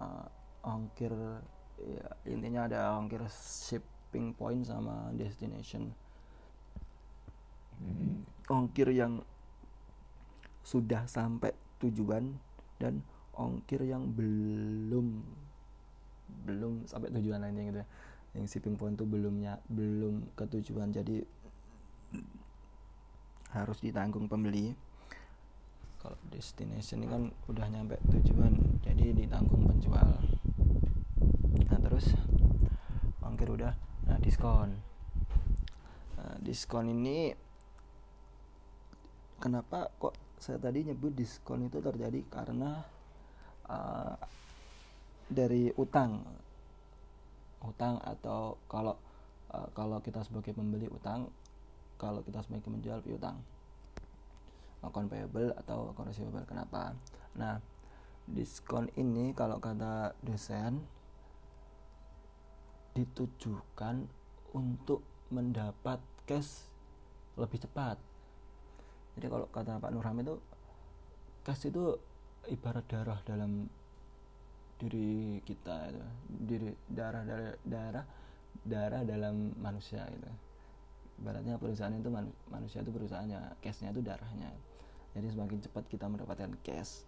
uh, 0.00 0.26
ongkir 0.64 1.12
ya, 1.80 2.06
intinya 2.28 2.64
ada 2.66 2.80
ongkir 2.96 3.20
shipping 3.30 4.32
point 4.32 4.64
sama 4.64 5.12
destination. 5.14 5.92
Hmm. 7.80 8.28
ongkir 8.52 8.92
yang 8.92 9.24
sudah 10.60 11.08
sampai 11.08 11.56
tujuan 11.80 12.36
dan 12.76 13.00
ongkir 13.36 13.82
yang 13.86 14.10
belum 14.14 15.22
belum 16.46 16.86
sampai 16.86 17.10
tujuan 17.14 17.42
lainnya 17.42 17.64
gitu 17.70 17.78
ya. 17.82 17.88
Yang 18.38 18.46
shipping 18.54 18.78
point 18.78 18.94
tuh 18.94 19.06
belumnya 19.06 19.58
belum 19.66 20.34
ke 20.38 20.46
tujuan 20.46 20.94
jadi 20.94 21.26
harus 23.50 23.78
ditanggung 23.82 24.30
pembeli. 24.30 24.74
Kalau 26.00 26.16
destination 26.32 27.04
ini 27.04 27.08
kan 27.10 27.22
udah 27.50 27.66
nyampe 27.68 27.98
tujuan 28.08 28.56
jadi 28.80 29.12
ditanggung 29.12 29.66
penjual. 29.66 30.16
Nah 31.68 31.78
terus 31.82 32.14
ongkir 33.20 33.50
udah. 33.50 33.74
Nah 34.06 34.18
diskon. 34.22 34.80
Nah, 36.16 36.36
diskon 36.40 36.88
ini 36.88 37.34
kenapa 39.40 39.88
kok 39.98 40.14
saya 40.40 40.56
tadi 40.56 40.88
nyebut 40.88 41.12
diskon 41.12 41.68
itu 41.68 41.82
terjadi? 41.84 42.20
Karena 42.32 42.80
uh, 43.70 44.18
dari 45.30 45.70
utang. 45.78 46.26
Utang 47.62 48.02
atau 48.02 48.58
kalau 48.66 48.98
uh, 49.54 49.68
kalau 49.72 50.02
kita 50.02 50.26
sebagai 50.26 50.56
pembeli 50.56 50.90
utang 50.90 51.30
kalau 52.00 52.24
kita 52.24 52.40
sebagai 52.40 52.72
menjual 52.72 53.04
piutang 53.04 53.36
account 54.80 55.12
payable 55.12 55.52
atau 55.60 55.92
account 55.92 56.08
receivable 56.08 56.48
kenapa? 56.48 56.96
Nah 57.36 57.60
diskon 58.24 58.88
ini 58.96 59.36
kalau 59.36 59.60
kata 59.60 60.16
dosen 60.24 60.80
ditujukan 62.96 64.08
untuk 64.56 65.04
mendapat 65.30 66.00
cash 66.26 66.66
lebih 67.38 67.62
cepat. 67.62 68.00
Jadi 69.14 69.26
kalau 69.30 69.46
kata 69.52 69.78
Pak 69.78 69.90
Nurham 69.92 70.16
itu 70.22 70.34
cash 71.46 71.68
itu 71.70 71.94
ibarat 72.50 72.84
darah 72.90 73.20
dalam 73.22 73.70
diri 74.76 75.38
kita 75.46 75.94
itu. 75.94 76.02
Diri 76.26 76.68
darah 76.90 77.22
darah 77.22 77.54
darah 77.64 78.06
darah 78.66 79.02
dalam 79.06 79.54
manusia 79.56 80.04
itu. 80.10 80.30
Ibaratnya 81.20 81.60
perusahaan 81.60 81.92
itu 81.94 82.10
manusia 82.48 82.80
itu 82.82 82.90
perusahaannya 82.90 83.60
cashnya 83.62 83.94
itu 83.94 84.02
darahnya. 84.02 84.50
Jadi 85.14 85.26
semakin 85.30 85.58
cepat 85.62 85.84
kita 85.90 86.06
mendapatkan 86.06 86.50
cash 86.62 87.06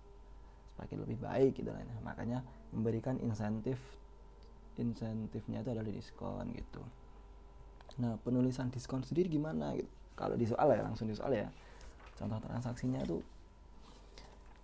semakin 0.73 0.99
lebih 1.05 1.19
baik 1.21 1.53
gitu 1.61 1.69
lah 1.69 1.85
makanya 2.01 2.41
memberikan 2.73 3.21
insentif 3.21 3.79
insentifnya 4.81 5.61
itu 5.61 5.71
adalah 5.71 5.93
diskon 5.93 6.49
gitu. 6.57 6.83
Nah 8.01 8.17
penulisan 8.25 8.73
diskon 8.73 9.05
sendiri 9.05 9.29
gimana 9.29 9.77
gitu? 9.77 9.89
Kalau 10.17 10.35
di 10.37 10.49
soal 10.49 10.73
ya 10.73 10.81
langsung 10.81 11.13
di 11.13 11.17
soal 11.17 11.37
ya. 11.37 11.49
Contoh 12.17 12.41
transaksinya 12.41 13.05
tuh 13.05 13.21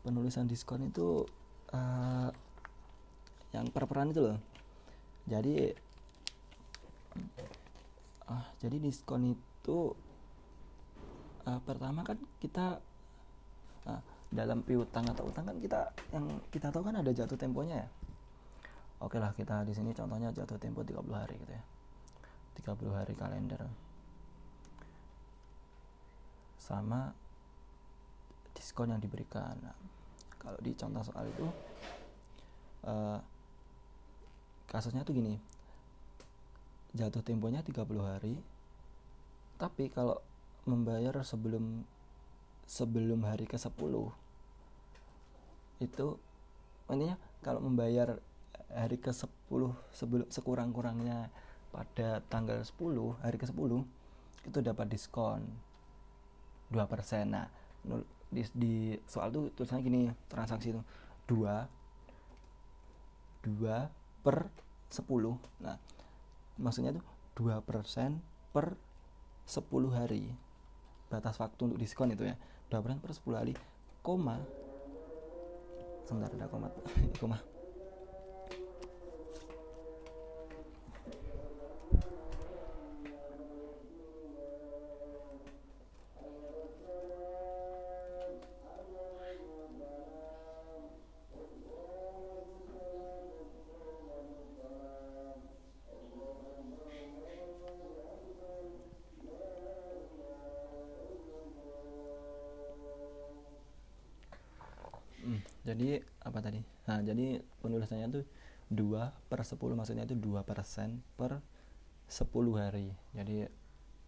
penulisan 0.09 0.49
diskon 0.49 0.89
itu 0.89 1.29
uh, 1.77 2.33
yang 3.53 3.69
per-peran 3.69 4.09
itu 4.09 4.25
loh. 4.25 4.41
Jadi 5.29 5.69
ah 8.25 8.49
jadi 8.57 8.81
diskon 8.81 9.37
itu 9.37 9.93
uh, 11.45 11.61
pertama 11.61 12.01
kan 12.01 12.17
kita 12.41 12.81
uh, 13.85 14.01
dalam 14.33 14.65
piutang 14.65 15.05
atau 15.13 15.29
utang 15.29 15.45
kan 15.45 15.57
kita 15.61 15.93
yang 16.13 16.25
kita 16.49 16.73
tahu 16.73 16.89
kan 16.89 17.05
ada 17.05 17.13
jatuh 17.13 17.37
temponya 17.37 17.85
ya. 17.85 17.89
Oke 19.05 19.21
lah 19.21 19.37
kita 19.37 19.61
di 19.69 19.77
sini 19.77 19.93
contohnya 19.93 20.33
jatuh 20.33 20.57
tempo 20.57 20.81
30 20.81 21.05
hari 21.13 21.37
gitu 21.37 21.53
ya. 21.53 21.65
30 22.65 22.97
hari 22.97 23.13
kalender. 23.13 23.61
Sama 26.57 27.13
diskon 28.57 28.91
yang 28.91 29.01
diberikan 29.01 29.55
kalau 30.39 30.59
di 30.63 30.73
contoh 30.75 31.03
soal 31.03 31.27
itu 31.29 31.47
uh, 32.87 33.19
kasusnya 34.71 35.03
tuh 35.03 35.15
gini. 35.17 35.37
Jatuh 36.97 37.21
temponya 37.21 37.61
30 37.61 37.85
hari 38.01 38.35
tapi 39.59 39.91
kalau 39.91 40.23
membayar 40.65 41.19
sebelum 41.27 41.83
sebelum 42.71 43.27
hari 43.27 43.45
ke 43.45 43.59
10 43.59 43.75
itu 45.83 46.07
intinya 46.87 47.19
kalau 47.43 47.61
membayar 47.67 48.23
hari 48.71 48.97
ke 49.03 49.11
10 49.11 49.27
sebelum 49.91 50.27
sekurang-kurangnya 50.31 51.27
pada 51.75 52.23
tanggal 52.31 52.63
10 52.63 53.19
hari 53.19 53.37
ke 53.37 53.47
10 53.51 53.83
itu 54.47 54.59
dapat 54.63 54.87
diskon 54.87 55.43
2% 56.71 56.79
nah 57.27 57.51
di, 58.29 58.45
di 58.53 58.75
soal 59.09 59.33
tuh 59.33 59.49
tulisannya 59.57 59.85
gini 59.85 60.01
transaksi 60.29 60.73
itu 60.73 60.83
2 61.29 63.49
2 63.49 64.25
per 64.25 64.49
10 64.93 65.65
nah 65.65 65.77
maksudnya 66.59 66.93
tuh 66.93 67.05
2% 67.39 67.63
per 68.51 68.75
10 69.47 69.95
hari. 69.95 70.35
Batas 71.09 71.41
waktu 71.41 71.73
untuk 71.73 71.79
diskon 71.81 72.13
itu 72.13 72.27
ya. 72.27 72.37
2% 72.69 73.01
per 73.01 73.17
10 73.17 73.39
hari 73.39 73.55
koma 74.05 74.45
sebentar 76.05 76.33
ada 76.33 76.49
koma 76.49 76.69
koma 77.21 77.37
jadi 105.69 106.01
apa 106.25 106.41
tadi? 106.41 106.65
Nah 106.89 107.05
jadi 107.05 107.45
penulisannya 107.61 108.09
tuh 108.09 108.25
2 108.73 109.29
per 109.29 109.45
10 109.45 109.61
maksudnya 109.77 110.09
itu 110.09 110.17
2 110.17 110.41
persen 110.49 111.05
per 111.21 111.45
10 112.09 112.25
hari. 112.57 112.97
Jadi 113.13 113.45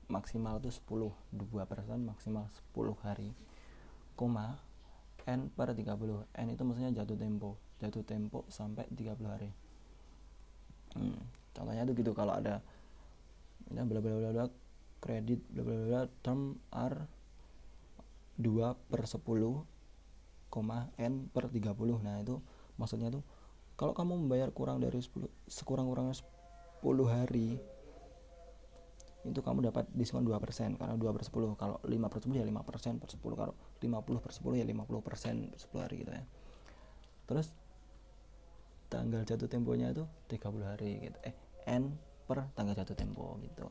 maksimal 0.09 0.57
tuh 0.59 0.73
10 0.73 1.13
2 1.37 1.71
persen 1.71 2.03
maksimal 2.03 2.49
10 2.75 2.97
hari 3.05 3.31
koma 4.19 4.59
n 5.29 5.53
per 5.53 5.71
30 5.71 5.87
n 6.35 6.47
itu 6.51 6.63
maksudnya 6.67 6.91
jatuh 6.91 7.15
tempo 7.15 7.55
jatuh 7.79 8.03
tempo 8.03 8.49
sampai 8.51 8.89
30 8.91 9.21
hari. 9.29 9.51
Hmm, 10.99 11.21
contohnya 11.55 11.87
tuh 11.87 11.95
gitu 11.95 12.11
kalau 12.17 12.35
ada 12.35 12.59
ini 13.71 13.81
bla 13.87 14.03
bla 14.03 14.19
bla 14.19 14.31
bla 14.35 14.47
kredit 14.99 15.41
bla 15.55 15.63
bla 15.63 15.77
bla 15.87 16.03
term 16.21 16.59
R 16.75 16.95
2 18.41 18.91
per 18.91 19.01
10 19.07 19.80
n 20.99 21.13
per 21.31 21.49
30 21.49 21.73
nah 22.03 22.19
itu 22.19 22.43
maksudnya 22.77 23.09
tuh 23.09 23.23
kalau 23.81 23.97
kamu 23.97 24.27
membayar 24.27 24.53
kurang 24.53 24.83
dari 24.83 25.01
10 25.01 25.25
sekurang-kurangnya 25.49 26.19
10 26.21 26.85
hari 27.09 27.57
itu 29.21 29.41
kamu 29.45 29.69
dapat 29.69 29.85
diskon 29.93 30.25
2% 30.25 30.81
karena 30.81 30.97
2 30.97 31.13
per 31.13 31.23
10 31.29 31.53
kalau 31.61 31.77
5 31.85 32.13
per 32.13 32.21
10 32.25 32.41
ya 32.41 32.45
5% 32.49 32.97
per 32.97 33.09
10 33.13 33.21
kalau 33.37 33.55
50 33.81 34.25
per 34.25 34.33
10 34.33 34.61
ya 34.61 34.65
50% 34.65 35.05
per 35.05 35.15
10 35.61 35.85
hari 35.85 35.95
gitu 36.01 36.13
ya. 36.17 36.25
Terus 37.29 37.53
tanggal 38.89 39.23
jatuh 39.29 39.45
temponya 39.45 39.93
itu 39.93 40.09
30 40.33 40.65
hari 40.65 41.05
gitu. 41.05 41.19
Eh 41.21 41.37
N 41.69 41.93
per 42.25 42.49
tanggal 42.57 42.73
jatuh 42.73 42.97
tempo 42.97 43.37
gitu. 43.45 43.69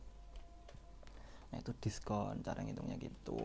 Nah 1.50 1.58
itu 1.58 1.74
diskon 1.82 2.46
cara 2.46 2.62
ngitungnya 2.62 3.02
gitu. 3.02 3.42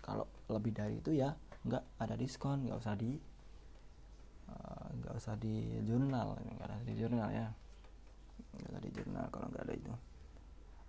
Kalau 0.00 0.24
lebih 0.48 0.72
dari 0.72 1.04
itu 1.04 1.12
ya 1.12 1.36
nggak 1.62 1.84
ada 2.02 2.14
diskon 2.18 2.66
nggak 2.66 2.78
usah 2.82 2.94
di 2.98 3.14
eh, 4.50 4.86
nggak 4.98 5.14
uh, 5.14 5.20
usah 5.20 5.34
di 5.38 5.78
jurnal. 5.86 6.34
Nggak 6.38 6.66
ada 6.66 6.76
di 6.82 6.94
jurnal 6.98 7.28
ya. 7.30 7.48
Nggak 8.58 8.70
ada 8.74 8.80
di 8.82 8.90
jurnal 8.90 9.26
kalau 9.30 9.46
nggak 9.50 9.64
ada 9.66 9.74
itu. 9.74 9.94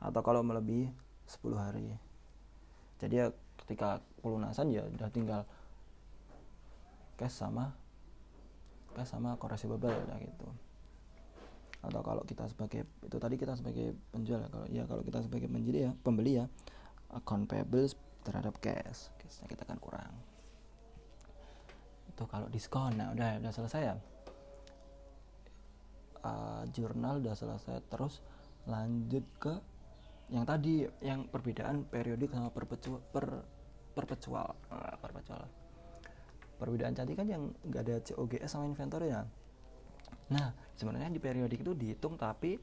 Atau 0.02 0.22
kalau 0.26 0.42
melebihi 0.42 0.90
10 1.30 1.56
hari. 1.56 1.88
Jadi 3.00 3.14
ya 3.22 3.28
ketika 3.64 4.02
pelunasan 4.20 4.74
ya 4.74 4.84
udah 4.84 5.10
tinggal 5.14 5.42
cash 7.16 7.38
sama 7.38 7.78
cash 8.98 9.14
sama 9.14 9.38
koreksi 9.38 9.70
bubble 9.70 9.94
ya 9.94 10.18
gitu. 10.20 10.50
Atau 11.84 12.02
kalau 12.02 12.24
kita 12.26 12.48
sebagai 12.50 12.88
itu 13.06 13.18
tadi 13.22 13.36
kita 13.38 13.54
sebagai 13.54 13.94
penjual 14.10 14.42
ya. 14.42 14.50
Kalau 14.50 14.66
ya 14.68 14.84
kalau 14.90 15.04
kita 15.06 15.22
sebagai 15.22 15.48
penjeli 15.52 15.86
ya 15.86 15.92
pembeli 16.02 16.42
ya 16.42 16.46
account 17.14 17.46
payable 17.46 17.86
terhadap 18.26 18.58
cash. 18.58 19.14
Cashnya 19.22 19.46
kita 19.46 19.70
akan 19.70 19.78
kurang 19.78 20.33
itu 22.14 22.24
kalau 22.30 22.48
diskon. 22.54 22.94
Nah 22.94 23.12
udah 23.18 23.42
udah 23.42 23.52
selesai 23.52 23.82
ya? 23.82 23.96
Uh, 26.24 26.64
jurnal 26.72 27.20
udah 27.20 27.36
selesai. 27.36 27.82
Terus 27.90 28.22
lanjut 28.70 29.26
ke 29.42 29.54
yang 30.32 30.48
tadi 30.48 30.88
yang 31.04 31.28
perbedaan 31.28 31.84
periodik 31.84 32.32
sama 32.32 32.54
perpetual 32.54 33.02
per 33.10 33.26
perpetual. 33.98 34.54
Uh, 34.70 34.96
perpetual. 35.02 35.44
Perbedaan 36.62 36.94
cantik 36.96 37.18
kan 37.18 37.28
yang 37.28 37.50
nggak 37.66 37.82
ada 37.82 37.96
COGS 38.00 38.56
sama 38.56 38.70
inventory 38.70 39.12
ya 39.12 39.26
nah 40.32 40.56
sebenarnya 40.80 41.12
di 41.12 41.20
periodik 41.20 41.62
itu 41.62 41.74
dihitung 41.76 42.16
tapi 42.16 42.56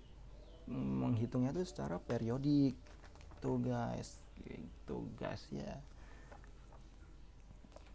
menghitungnya 0.70 1.50
itu 1.50 1.66
secara 1.66 1.98
periodik. 1.98 2.78
Tuh 3.42 3.58
guys. 3.58 4.22
Gitu 4.38 4.96
guys 5.18 5.42
ya 5.52 5.76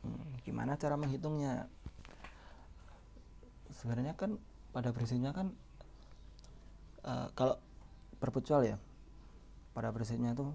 hmm, 0.06 0.46
gimana 0.46 0.78
cara 0.78 0.94
menghitungnya? 0.96 1.66
Sebenarnya 3.74 4.14
kan 4.14 4.38
pada 4.70 4.94
prinsipnya 4.94 5.34
kan 5.34 5.50
uh, 7.04 7.28
kalau 7.34 7.58
perpetual 8.22 8.62
ya 8.66 8.78
pada 9.74 9.92
prinsipnya 9.92 10.32
itu 10.38 10.54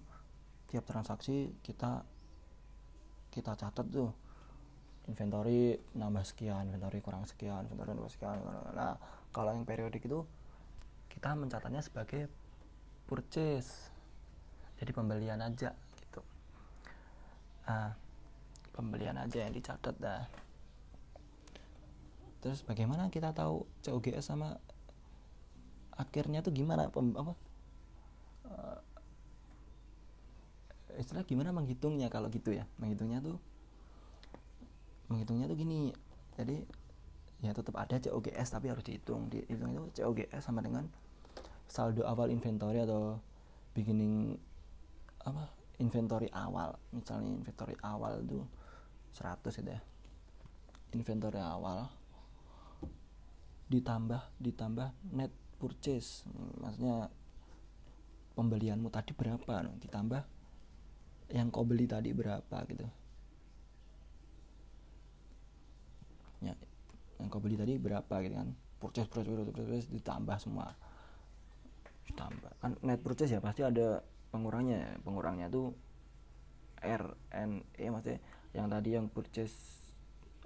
tiap 0.70 0.86
transaksi 0.86 1.52
kita 1.66 2.06
kita 3.30 3.52
catat 3.58 3.86
tuh 3.90 4.10
inventory 5.10 5.74
nambah 5.98 6.22
sekian 6.22 6.70
inventory 6.70 7.02
kurang 7.02 7.26
sekian 7.26 7.66
inventory 7.66 7.98
nambah 7.98 8.12
sekian. 8.12 8.38
Nah 8.72 8.94
kalau 9.34 9.50
yang 9.54 9.66
periodik 9.66 10.06
itu 10.06 10.22
kita 11.10 11.34
mencatatnya 11.34 11.82
sebagai 11.82 12.30
purchase 13.10 13.90
jadi 14.78 14.96
pembelian 14.96 15.42
aja 15.44 15.76
gitu. 16.00 16.22
Nah, 17.68 17.92
pembelian 18.74 19.18
aja 19.18 19.44
yang 19.44 19.52
dicatat 19.52 19.96
dah. 19.98 20.24
Terus 22.40 22.64
bagaimana 22.64 23.12
kita 23.12 23.36
tahu 23.36 23.68
COGS 23.84 24.32
sama 24.32 24.56
akhirnya 25.92 26.40
tuh 26.40 26.56
gimana? 26.56 26.88
Pem, 26.88 27.12
apa? 27.12 27.32
Uh, 28.48 28.78
istilah 30.96 31.22
gimana 31.28 31.52
menghitungnya 31.52 32.08
kalau 32.08 32.32
gitu 32.32 32.56
ya? 32.56 32.64
Menghitungnya 32.80 33.20
tuh 33.20 33.36
menghitungnya 35.12 35.46
tuh 35.52 35.58
gini. 35.60 35.92
Jadi 36.40 36.64
ya 37.44 37.52
tetap 37.52 37.76
ada 37.76 38.00
COGS 38.00 38.48
tapi 38.56 38.72
harus 38.72 38.84
dihitung. 38.88 39.28
Dihitung 39.28 39.76
itu 39.76 40.00
COGS 40.00 40.40
sama 40.40 40.64
dengan 40.64 40.88
saldo 41.68 42.08
awal 42.08 42.32
inventory 42.32 42.80
atau 42.80 43.20
beginning 43.76 44.40
apa 45.28 45.52
inventory 45.76 46.32
awal. 46.32 46.80
Misalnya 46.96 47.36
inventory 47.36 47.76
awal 47.84 48.24
itu 48.24 48.40
100 49.14 49.60
gitu 49.60 49.70
ya. 49.70 49.80
Inventory 50.94 51.38
awal. 51.38 51.90
Ditambah 53.70 54.22
ditambah 54.42 54.88
net 55.14 55.30
purchase. 55.62 56.26
Maksudnya 56.58 57.10
pembelianmu 58.34 58.90
tadi 58.90 59.14
berapa? 59.14 59.66
Ditambah 59.78 60.22
yang 61.30 61.54
kau 61.54 61.62
beli 61.62 61.86
tadi 61.86 62.10
berapa 62.10 62.56
gitu. 62.66 62.86
Ya 66.42 66.54
yang 67.20 67.28
kau 67.28 67.38
beli 67.38 67.54
tadi 67.54 67.78
berapa 67.78 68.14
gitu 68.24 68.34
kan. 68.34 68.50
Purchase 68.80 69.08
purchase 69.12 69.36
purchase, 69.36 69.54
purchase 69.54 69.88
ditambah 69.92 70.36
semua. 70.40 70.74
Ditambah. 72.10 72.52
Kan 72.58 72.74
net 72.82 72.98
purchase 73.04 73.36
ya 73.36 73.40
pasti 73.44 73.62
ada 73.62 74.02
pengurangnya 74.34 74.78
ya. 74.78 74.90
pengurangnya 75.04 75.46
tuh 75.46 75.74
R 76.80 77.04
N 77.36 77.60
E 77.76 77.86
maksudnya 77.92 78.18
yang 78.50 78.66
tadi 78.66 78.98
yang 78.98 79.06
purchase 79.06 79.54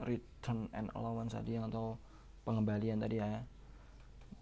return 0.03 0.69
and 0.75 0.91
allowance 0.93 1.33
tadi 1.33 1.57
atau 1.57 1.97
pengembalian 2.45 3.01
tadi 3.01 3.21
ya. 3.21 3.41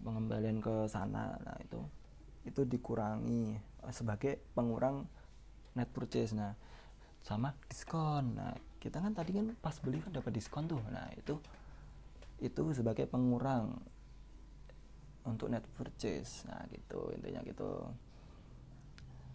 Pengembalian 0.03 0.59
ke 0.59 0.89
sana 0.91 1.37
nah 1.43 1.57
itu. 1.63 1.79
Itu 2.43 2.67
dikurangi 2.67 3.55
sebagai 3.91 4.39
pengurang 4.51 5.07
net 5.79 5.87
purchase. 5.95 6.35
Nah 6.35 6.51
sama 7.23 7.55
diskon. 7.71 8.35
Nah 8.35 8.51
kita 8.83 8.99
kan 8.99 9.15
tadi 9.15 9.31
kan 9.31 9.55
pas 9.63 9.79
beli 9.79 10.03
kan 10.03 10.11
dapat 10.11 10.35
diskon 10.35 10.67
tuh. 10.67 10.83
Nah 10.91 11.07
itu 11.15 11.39
itu 12.43 12.63
sebagai 12.75 13.07
pengurang 13.07 13.79
untuk 15.23 15.47
net 15.47 15.63
purchase. 15.71 16.43
Nah 16.51 16.67
gitu 16.67 17.15
intinya 17.15 17.39
gitu 17.47 17.87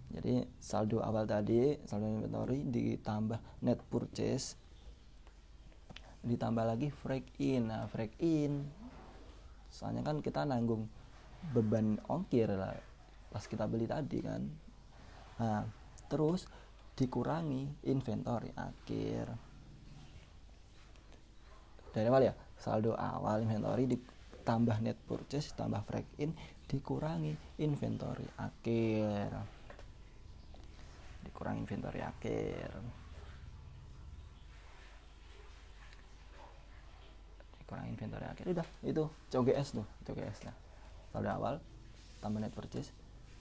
jadi 0.09 0.41
saldo 0.57 1.05
awal 1.05 1.29
tadi 1.29 1.77
saldo 1.85 2.09
inventory 2.09 2.65
ditambah 2.65 3.39
net 3.61 3.81
purchase 3.93 4.57
ditambah 6.25 6.65
lagi 6.65 6.89
break 6.91 7.39
in. 7.39 7.69
Nah 7.69 7.87
break 7.93 8.17
in 8.21 8.65
soalnya 9.69 10.01
kan 10.01 10.25
kita 10.25 10.49
nanggung 10.49 10.89
beban 11.53 12.01
ongkir 12.09 12.49
lah 12.49 12.75
pas 13.29 13.45
kita 13.45 13.69
beli 13.69 13.85
tadi 13.85 14.19
kan. 14.25 14.43
Nah 15.39 15.63
terus 16.09 16.49
dikurangi 16.97 17.87
inventory 17.87 18.51
akhir. 18.57 19.29
Dari 21.93 22.07
awal 22.09 22.33
ya 22.33 22.35
saldo 22.57 22.97
awal 22.97 23.45
inventory 23.45 23.85
ditambah 23.87 24.81
net 24.81 24.99
purchase 25.05 25.53
tambah 25.53 25.85
break 25.85 26.09
in 26.19 26.33
dikurangi 26.65 27.37
inventory 27.61 28.25
akhir 28.41 29.58
dikurangi 31.27 31.65
inventory 31.65 32.01
akhir. 32.05 32.71
Dikurangi 37.65 37.91
inventory 37.95 38.27
akhir. 38.27 38.45
Udah 38.53 38.69
itu 38.85 39.05
COGS 39.33 39.69
tuh 39.79 39.87
COGS 40.07 40.39
nah 40.47 40.57
saldo 41.09 41.31
awal 41.33 41.55
tambah 42.21 42.39
net 42.43 42.53
purchase 42.53 42.93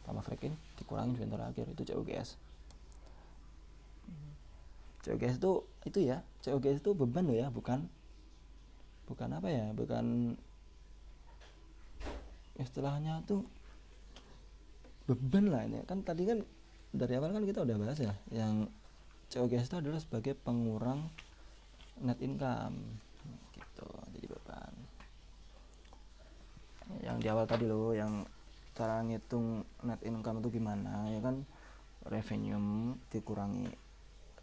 tambah 0.07 0.23
break 0.23 0.47
in 0.47 0.53
dikurangi 0.79 1.19
inventory 1.19 1.43
akhir 1.43 1.65
itu 1.75 1.83
COGS 1.93 2.39
COGS 5.03 5.35
itu 5.39 5.51
itu 5.83 5.99
ya 6.03 6.23
COGS 6.43 6.79
itu 6.79 6.91
beban 6.95 7.27
loh 7.27 7.35
ya 7.35 7.47
bukan 7.51 7.87
bukan 9.07 9.29
apa 9.39 9.47
ya 9.47 9.71
bukan 9.71 10.35
istilahnya 12.57 13.21
tuh 13.29 13.45
beban 15.07 15.49
lah 15.49 15.63
ini. 15.63 15.81
Kan 15.87 16.03
tadi 16.03 16.27
kan 16.27 16.43
dari 16.91 17.13
awal 17.19 17.35
kan 17.35 17.43
kita 17.43 17.63
udah 17.67 17.75
bahas 17.75 17.99
ya 17.99 18.13
yang 18.31 18.71
COGS 19.27 19.67
itu 19.67 19.77
adalah 19.83 19.99
sebagai 19.99 20.39
pengurang 20.39 21.11
net 21.99 22.19
income. 22.23 22.79
Gitu 23.51 23.87
jadi 24.15 24.27
beban. 24.31 24.73
Yang 27.03 27.17
di 27.19 27.27
awal 27.27 27.43
tadi 27.43 27.67
loh 27.67 27.91
yang 27.91 28.23
cara 28.71 29.03
ngitung 29.03 29.67
net 29.83 29.99
income 30.07 30.39
itu 30.39 30.61
gimana 30.61 31.11
ya 31.11 31.19
kan? 31.19 31.43
Revenue 32.07 32.95
dikurangi 33.11 33.67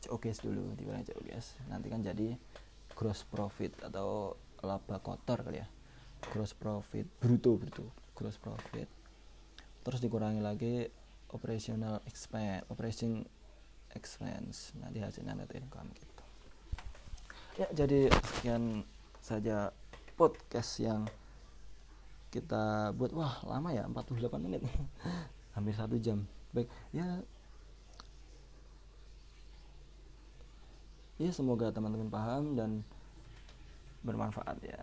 COGS 0.04 0.44
dulu 0.44 0.76
dikurangi 0.76 1.08
COGS 1.08 1.64
nanti 1.72 1.88
kan 1.88 2.04
jadi 2.04 2.36
gross 2.92 3.24
profit 3.24 3.72
atau 3.80 4.36
laba 4.60 5.00
kotor 5.00 5.40
kali 5.48 5.64
ya. 5.64 5.68
Gross 6.28 6.52
profit 6.52 7.08
bruto 7.24 7.56
bruto. 7.56 7.88
Gross 8.12 8.36
profit. 8.36 8.88
Terus 9.80 10.00
dikurangi 10.04 10.44
lagi 10.44 11.03
operational 11.34 11.98
expense. 12.06 12.62
Operating 12.70 13.26
expense 13.94 14.70
nanti 14.78 15.02
hasilnya 15.02 15.34
net 15.34 15.50
income 15.54 15.90
gitu. 15.98 16.22
Ya 17.58 17.66
jadi 17.74 18.10
sekian 18.10 18.86
saja 19.18 19.74
podcast 20.14 20.78
yang 20.78 21.06
kita 22.30 22.94
buat. 22.94 23.10
Wah 23.14 23.42
lama 23.46 23.74
ya 23.74 23.86
48 23.90 24.46
menit. 24.46 24.62
Hampir 25.54 25.74
satu 25.74 25.98
jam. 25.98 26.22
Baik 26.54 26.70
ya. 26.94 27.22
Ya 31.14 31.30
semoga 31.30 31.70
teman-teman 31.70 32.10
paham 32.10 32.58
dan 32.58 32.82
bermanfaat 34.02 34.58
ya. 34.66 34.82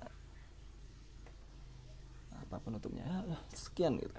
Apa 2.48 2.56
penutupnya 2.64 3.04
ya, 3.04 3.40
sekian 3.52 4.00
gitu 4.00 4.12